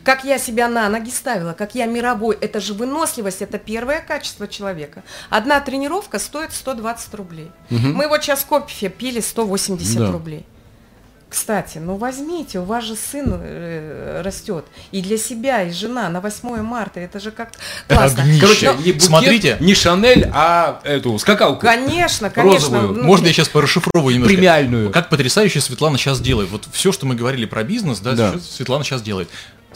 [0.03, 2.38] как я себя на ноги ставила, как я мировой.
[2.39, 5.03] Это же выносливость, это первое качество человека.
[5.29, 7.51] Одна тренировка стоит 120 рублей.
[7.71, 7.79] Угу.
[7.79, 10.11] Мы вот сейчас кофе пили 180 да.
[10.11, 10.45] рублей.
[11.36, 14.63] Кстати, ну возьмите, у вас же сын э, растет.
[14.91, 17.01] И для себя, и жена на 8 марта.
[17.01, 17.51] Это же как
[17.89, 18.23] классно.
[18.39, 19.57] Короче, Но, не букет, Смотрите.
[19.59, 21.59] не Шанель, а эту скакалку.
[21.59, 22.77] Конечно, конечно.
[22.77, 23.01] Розовую.
[23.01, 24.33] Ну, Можно я сейчас порасшифровываю немножко?
[24.33, 24.91] Премиальную.
[24.91, 26.49] Как потрясающе Светлана сейчас делает.
[26.51, 28.36] Вот все, что мы говорили про бизнес, да, да.
[28.39, 29.27] Светлана сейчас делает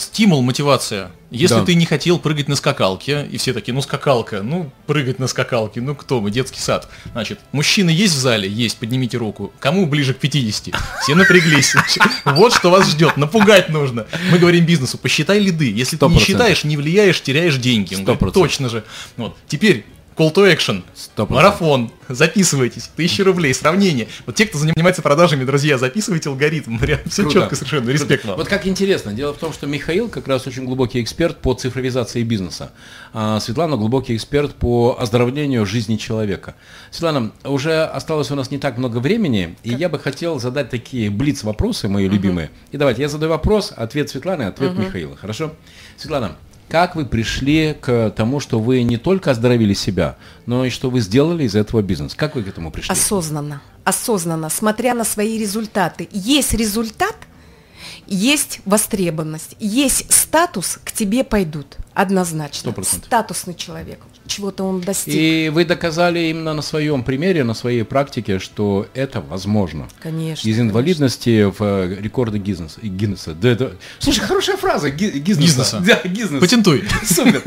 [0.02, 1.12] стимул, мотивация.
[1.32, 1.66] Если да.
[1.66, 5.80] ты не хотел прыгать на скакалке, и все такие, ну скакалка, ну прыгать на скакалке,
[5.80, 6.89] ну кто мы, детский сад.
[7.12, 8.50] Значит, мужчины есть в зале?
[8.50, 9.54] Есть, поднимите руку.
[9.60, 10.76] Кому ближе к 50?
[11.02, 11.76] Все напряглись.
[12.26, 14.06] Вот что вас ждет, напугать нужно.
[14.32, 15.72] Мы говорим бизнесу, посчитай лиды.
[15.72, 17.95] Если ты не считаешь, не влияешь, теряешь деньги.
[18.34, 18.84] Точно же.
[19.18, 19.38] Вот.
[19.47, 19.86] Теперь
[20.20, 20.84] Call to action.
[21.15, 21.32] 100%.
[21.32, 21.91] Марафон.
[22.09, 22.89] Записывайтесь.
[22.93, 23.53] Тысяча рублей.
[23.53, 24.09] Сравнение.
[24.26, 26.78] Вот те, кто занимается продажами, друзья, записывайте алгоритм.
[26.78, 27.39] Прям все Круто.
[27.39, 27.89] четко совершенно.
[27.89, 28.36] Респект вам.
[28.36, 29.13] Вот как интересно.
[29.13, 32.74] Дело в том, что Михаил как раз очень глубокий эксперт по цифровизации бизнеса.
[33.13, 36.55] А Светлана глубокий эксперт по оздоровлению жизни человека.
[36.91, 39.72] Светлана, уже осталось у нас не так много времени, как?
[39.72, 42.15] и я бы хотел задать такие блиц-вопросы, мои угу.
[42.15, 42.51] любимые.
[42.74, 44.82] И давайте, я задаю вопрос, ответ Светланы, ответ угу.
[44.82, 45.15] Михаила.
[45.15, 45.53] Хорошо?
[45.95, 46.36] Светлана,
[46.70, 51.01] как вы пришли к тому, что вы не только оздоровили себя, но и что вы
[51.01, 52.13] сделали из этого бизнес?
[52.13, 52.91] Как вы к этому пришли?
[52.91, 53.61] Осознанно.
[53.84, 56.07] Осознанно, смотря на свои результаты.
[56.11, 57.15] Есть результат,
[58.05, 62.70] есть востребованность, есть статус, к тебе пойдут однозначно.
[62.70, 63.05] 100%.
[63.05, 63.99] Статусный человек
[64.30, 65.14] чего-то он достиг.
[65.14, 69.88] И вы доказали именно на своем примере, на своей практике, что это возможно.
[70.02, 70.48] Конечно.
[70.48, 71.52] Из инвалидности конечно.
[71.58, 72.80] в э, рекорды Гиннесса.
[72.82, 73.34] Гиннесса.
[73.34, 73.76] Да, это...
[74.00, 74.90] Слушай, хорошая фраза.
[74.90, 75.84] Гизнеса.
[75.86, 76.40] Да, Гизнес.
[76.40, 76.84] Патентуй.
[77.04, 77.42] Супер.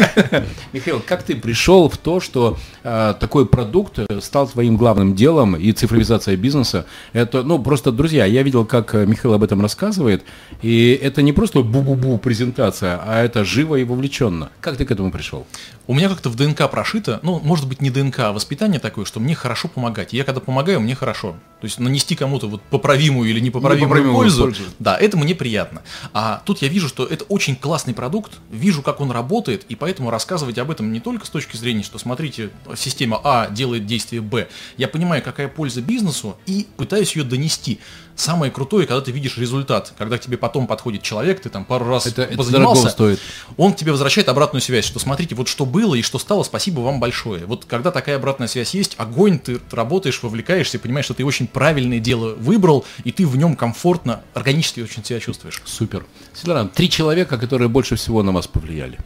[0.72, 5.72] Михаил, как ты пришел в то, что э, такой продукт стал твоим главным делом и
[5.72, 6.86] цифровизация бизнеса?
[7.12, 10.24] Это, ну, просто, друзья, я видел, как Михаил об этом рассказывает,
[10.62, 14.50] и это не просто бу-бу-бу презентация, а это живо и вовлеченно.
[14.60, 15.46] Как ты к этому пришел?
[15.86, 19.20] У меня как-то в ДНК прошито, ну, может быть, не ДНК, а воспитание такое, что
[19.20, 20.14] мне хорошо помогать.
[20.14, 21.36] я когда помогаю, мне хорошо.
[21.60, 25.82] То есть нанести кому-то вот поправимую или непоправимую, непоправимую пользу, пользу, да, это мне приятно.
[26.14, 30.08] А тут я вижу, что это очень классный продукт, вижу, как он работает, и поэтому
[30.08, 34.48] рассказывать об этом не только с точки зрения, что смотрите, система А делает действие Б.
[34.78, 37.80] Я понимаю, какая польза бизнесу, и пытаюсь ее донести.
[38.14, 41.86] Самое крутое, когда ты видишь результат, когда к тебе потом подходит человек, ты там пару
[41.86, 43.20] раз это, позанимался, это стоит.
[43.56, 47.00] он тебе возвращает обратную связь, что смотрите, вот что было и что стало, спасибо вам
[47.00, 47.46] большое.
[47.46, 52.00] Вот когда такая обратная связь есть, огонь, ты работаешь, вовлекаешься, понимаешь, что ты очень правильное
[52.00, 55.62] дело выбрал, и ты в нем комфортно, органически очень себя чувствуешь.
[55.64, 56.04] Супер.
[56.34, 58.98] Светлана, три человека, которые больше всего на вас повлияли.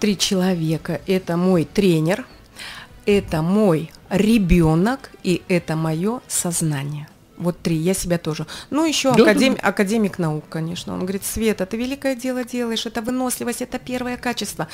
[0.00, 1.00] Три человека.
[1.06, 2.26] Это мой тренер,
[3.06, 7.08] это мой ребенок и это мое сознание.
[7.38, 8.46] Вот три, я себя тоже.
[8.70, 10.94] Ну, еще Да, академ- да, академик наук, конечно.
[10.94, 14.68] Он говорит, Света, ты великое дело делаешь, это выносливость, это первое качество.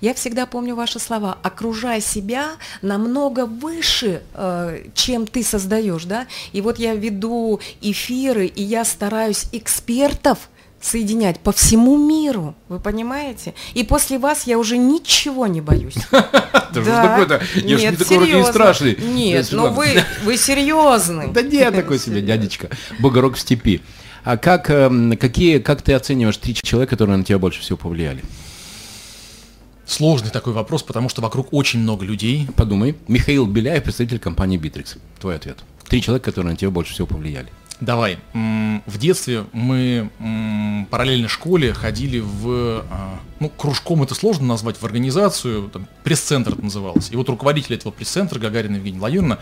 [0.00, 1.38] Я всегда помню ваши слова.
[1.42, 2.52] Окружай себя
[2.82, 6.26] намного выше, э, чем ты создаешь, да.
[6.52, 10.48] И вот я веду эфиры, и я стараюсь экспертов
[10.80, 13.54] соединять по всему миру, вы понимаете?
[13.74, 15.96] И после вас я уже ничего не боюсь.
[16.10, 18.96] Это же такой-то, я же не Нет, такой вроде и страшный.
[18.96, 21.28] Нет, Да, ну вы, вы серьезны.
[21.32, 22.70] Да не, такой себе дядечка.
[22.98, 23.82] Богорок в степи.
[24.24, 28.22] А как, эм, какие, как ты оцениваешь три человека, которые на тебя больше всего повлияли?
[29.86, 32.48] Сложный такой вопрос, потому что вокруг очень много людей.
[32.56, 32.96] Подумай.
[33.06, 34.98] Михаил Беляев, представитель компании Bittrex.
[35.20, 35.58] Твой ответ.
[35.86, 37.48] Три человека, которые на тебя больше всего повлияли.
[37.80, 38.18] Давай.
[38.32, 40.10] В детстве мы
[40.90, 46.62] параллельно школе ходили в, а, ну, кружком это сложно назвать, в организацию, там, пресс-центр это
[46.62, 47.10] называлось.
[47.10, 49.38] И вот руководитель этого пресс-центра, Гагарина Евгения Владимировна,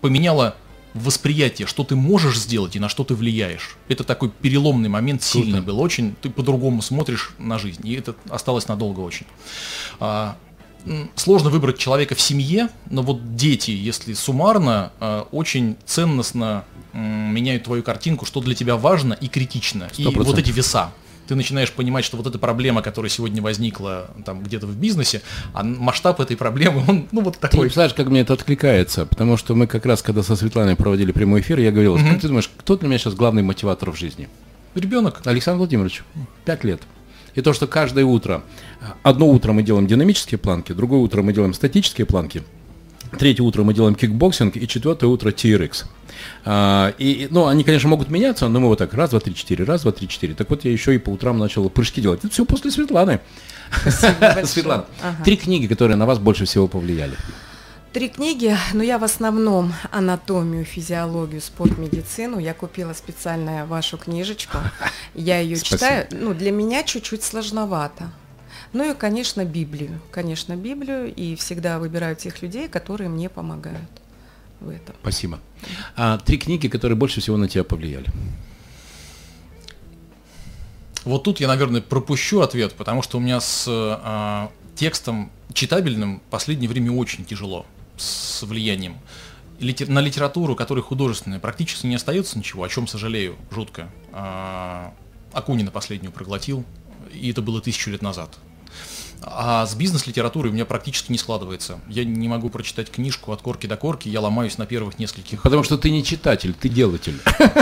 [0.00, 0.56] поменяла
[0.92, 3.76] восприятие, что ты можешь сделать и на что ты влияешь.
[3.88, 6.14] Это такой переломный момент, сильный был очень.
[6.20, 9.26] Ты по-другому смотришь на жизнь, и это осталось надолго очень.
[10.00, 10.36] А,
[11.16, 16.64] Сложно выбрать человека в семье, но вот дети, если суммарно, а, очень ценностно
[16.96, 19.88] меняют твою картинку, что для тебя важно и критично.
[19.96, 20.92] И Сто вот эти веса.
[21.28, 25.22] Ты начинаешь понимать, что вот эта проблема, которая сегодня возникла там где-то в бизнесе,
[25.54, 27.62] а масштаб этой проблемы, он, ну, вот Ты такой.
[27.62, 31.40] представляешь, как мне это откликается, потому что мы как раз, когда со Светланой проводили прямой
[31.40, 34.28] эфир, я говорил, как ты думаешь, кто для меня сейчас главный мотиватор в жизни?
[34.76, 35.20] Ребенок.
[35.24, 36.04] Александр Владимирович,
[36.44, 36.82] пять лет.
[37.34, 38.44] И то, что каждое утро,
[39.02, 42.44] одно утро мы делаем динамические планки, другое утро мы делаем статические планки,
[43.18, 45.84] третье утро мы делаем кикбоксинг, и четвертое утро TRX.
[46.44, 49.64] А, и, ну, они, конечно, могут меняться, но мы вот так, раз, два, три, четыре,
[49.64, 50.34] раз, два, три, четыре.
[50.34, 52.20] Так вот, я еще и по утрам начал прыжки делать.
[52.20, 53.20] Это все после Светланы.
[54.44, 55.24] Светлана, Ага.
[55.24, 57.16] три книги, которые на вас больше всего повлияли.
[57.92, 62.38] Три книги, но я в основном анатомию, физиологию, спорт, медицину.
[62.38, 64.58] Я купила специально вашу книжечку.
[65.14, 65.78] Я ее Спасибо.
[65.78, 66.06] читаю.
[66.10, 68.10] Ну, для меня чуть-чуть сложновато.
[68.72, 70.00] Ну и, конечно, Библию.
[70.10, 71.14] Конечно, Библию.
[71.14, 73.90] И всегда выбираю тех людей, которые мне помогают
[74.60, 74.94] в этом.
[75.02, 75.40] Спасибо.
[75.96, 78.06] А, три книги, которые больше всего на тебя повлияли.
[81.04, 86.30] Вот тут я, наверное, пропущу ответ, потому что у меня с а, текстом читабельным в
[86.30, 87.64] последнее время очень тяжело,
[87.96, 88.96] с влиянием.
[89.60, 93.88] Лите- на литературу, которая художественная, практически не остается ничего, о чем сожалею, жутко.
[94.12, 94.92] А,
[95.32, 96.64] Акунина последнюю проглотил,
[97.12, 98.36] и это было тысячу лет назад.
[99.22, 101.80] А с бизнес-литературой у меня практически не складывается.
[101.88, 105.62] Я не могу прочитать книжку от корки до корки, я ломаюсь на первых нескольких Потому
[105.64, 107.18] что ты не читатель, ты делатель.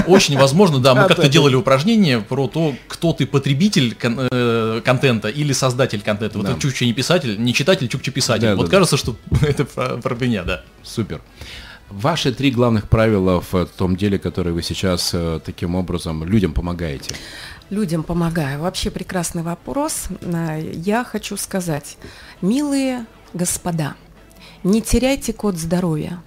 [0.06, 5.28] очень возможно, да, мы как-то делали упражнение про то, кто ты потребитель кон- э, контента
[5.28, 6.38] или создатель контента.
[6.38, 6.52] Вот Да.
[6.52, 8.42] это чукча не писатель, не читатель, чукча писатель.
[8.48, 10.62] Да, вот да, кажется, что это про, про меня, да.
[10.82, 11.20] Супер.
[11.90, 17.14] Ваши три главных правила в том деле, которое вы сейчас э, таким образом людям помогаете.
[17.74, 18.60] Людям помогаю.
[18.60, 20.04] Вообще прекрасный вопрос.
[20.22, 21.96] А, Я хочу сказать,
[22.40, 23.96] милые господа,
[24.62, 26.22] не теряйте код здоровья.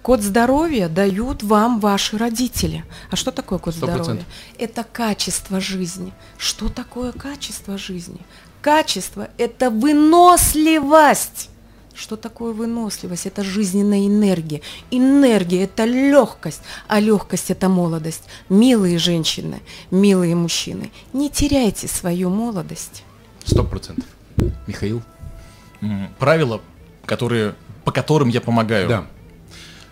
[0.00, 2.84] Код здоровья дают вам ваши родители.
[3.10, 4.04] А что такое код Сто здоровья?
[4.04, 4.34] процентов.
[4.58, 6.12] Это качество жизни.
[6.38, 8.20] Что такое качество жизни?
[8.60, 11.50] Качество– это выносливость.
[11.94, 13.26] Что такое выносливость?
[13.26, 14.62] Это жизненная энергия.
[14.90, 18.24] Энергия– это легкость, а легкость– это молодость.
[18.48, 23.04] Милые женщины, милые мужчины, не теряйте свою молодость.
[23.44, 24.06] Сто процентов.
[24.66, 25.02] Михаил?
[26.18, 26.60] Правила,
[27.04, 28.88] которые, по которым я помогаю.
[28.88, 29.06] Да.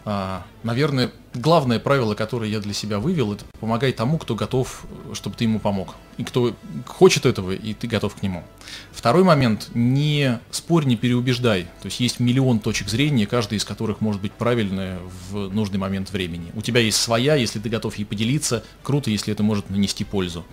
[0.04, 5.36] А, наверное, главное правило, которое я для себя вывел, это помогай тому, кто готов, чтобы
[5.36, 5.94] ты ему помог.
[6.16, 6.54] И кто
[6.86, 8.44] хочет этого, и ты готов к нему.
[8.92, 11.64] Второй момент, не спорь, не переубеждай.
[11.82, 14.98] То есть есть миллион точек зрения, каждая из которых может быть правильная
[15.30, 16.50] в нужный момент времени.
[16.54, 20.44] У тебя есть своя, если ты готов ей поделиться, круто, если это может нанести пользу.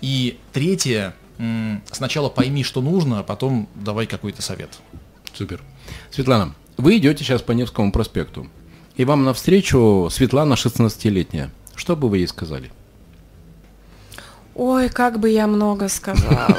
[0.00, 1.14] И третье,
[1.90, 4.70] сначала пойми, что нужно, а потом давай какой-то совет.
[5.34, 5.62] Супер.
[6.10, 8.48] Светлана, вы идете сейчас по Невскому проспекту,
[8.96, 11.50] и вам навстречу Светлана 16-летняя.
[11.74, 12.70] Что бы вы ей сказали?
[14.54, 16.56] Ой, как бы я много сказала.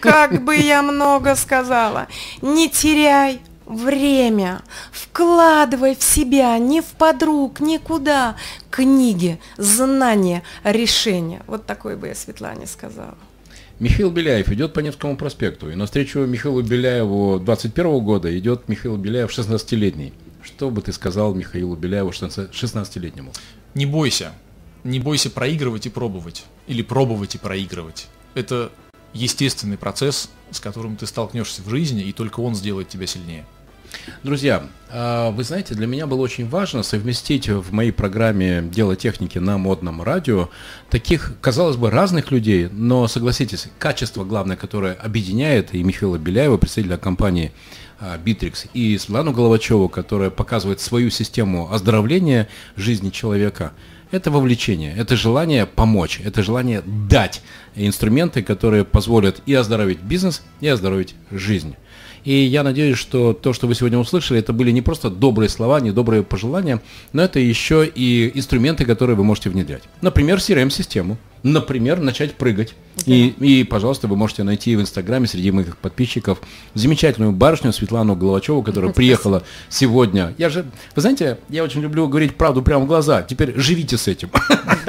[0.00, 2.08] Как бы я много сказала.
[2.40, 4.62] Не теряй время.
[4.90, 8.36] Вкладывай в себя, не в подруг, никуда.
[8.70, 11.42] Книги, знания, решения.
[11.46, 13.18] Вот такой бы я Светлане сказала.
[13.78, 19.30] Михаил Беляев идет по Невскому проспекту, и навстречу Михаилу Беляеву 21 года идет Михаил Беляев
[19.30, 20.14] 16-летний.
[20.56, 23.30] Что бы ты сказал Михаилу Беляеву 16-летнему?
[23.74, 24.32] Не бойся.
[24.84, 26.46] Не бойся проигрывать и пробовать.
[26.66, 28.08] Или пробовать и проигрывать.
[28.32, 28.72] Это
[29.12, 33.44] естественный процесс, с которым ты столкнешься в жизни, и только он сделает тебя сильнее.
[34.22, 39.36] Друзья, а, вы знаете, для меня было очень важно совместить в моей программе «Дело техники»
[39.36, 40.48] на модном радио
[40.88, 46.96] таких, казалось бы, разных людей, но, согласитесь, качество главное, которое объединяет и Михаила Беляева, представителя
[46.96, 47.52] компании
[48.24, 53.72] Битрикс, и Светлану Головачеву, которая показывает свою систему оздоровления жизни человека–
[54.10, 57.42] это вовлечение, это желание помочь, это желание дать
[57.74, 61.74] инструменты, которые позволят и оздоровить бизнес, и оздоровить жизнь.
[62.24, 65.80] И я надеюсь, что то, что вы сегодня услышали, это были не просто добрые слова,
[65.80, 66.82] не добрые пожелания,
[67.12, 69.82] но это еще и инструменты, которые вы можете внедрять.
[70.00, 71.18] Например, CRM-систему.
[71.42, 72.74] Например, начать прыгать.
[73.04, 73.14] Да.
[73.14, 76.40] И, и, пожалуйста, вы можете найти в Инстаграме среди моих подписчиков
[76.74, 80.34] замечательную барышню Светлану Головачеву, которая приехала сегодня.
[80.38, 83.22] Я же, вы знаете, я очень люблю говорить правду прямо в глаза.
[83.22, 84.30] Теперь живите с этим.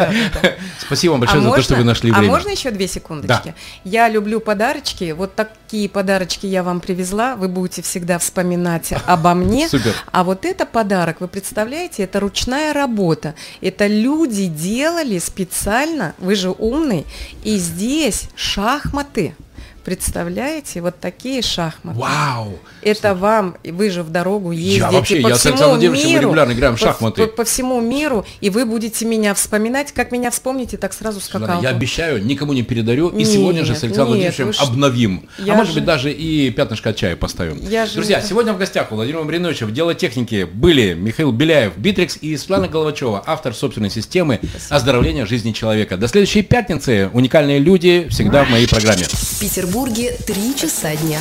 [0.80, 2.32] Спасибо вам большое а за то, что вы нашли а время.
[2.32, 3.54] А можно еще две секундочки?
[3.84, 5.12] Я люблю подарочки.
[5.12, 7.36] Вот такие подарочки я вам привезла.
[7.36, 9.68] Вы будете всегда вспоминать обо мне.
[9.70, 9.94] Супер.
[10.12, 13.36] А вот это подарок, вы представляете, это ручная работа.
[13.60, 16.16] Это люди делали специально.
[16.20, 17.06] Вы же умный.
[17.44, 17.97] И здесь
[18.36, 19.36] шахматы.
[19.88, 21.98] Представляете, вот такие шахматы.
[21.98, 22.60] Вау!
[22.82, 26.52] Это вам, вы же в дорогу ездите я вообще, по я всему миру, мы регулярно
[26.52, 27.28] играем в по, шахматы.
[27.28, 31.62] По, по всему миру, и вы будете меня вспоминать, как меня вспомните, так сразу скакал.
[31.62, 35.30] Я обещаю, никому не передарю, и сегодня же с Александром нет, Владимировичем обновим.
[35.38, 35.80] Я а может же...
[35.80, 37.58] быть даже и пятнышко от чая поставим.
[37.62, 38.28] Я Друзья, же...
[38.28, 42.68] сегодня в гостях у Владимира Мариновича в дело техники были Михаил Беляев, Битрикс и Светлана
[42.68, 44.76] Головачева, автор собственной системы Спасибо.
[44.76, 45.96] оздоровления жизни человека.
[45.96, 47.10] До следующей пятницы.
[47.14, 49.06] Уникальные люди всегда в моей программе.
[49.06, 49.40] В
[49.78, 51.20] Петербурге три часа дня.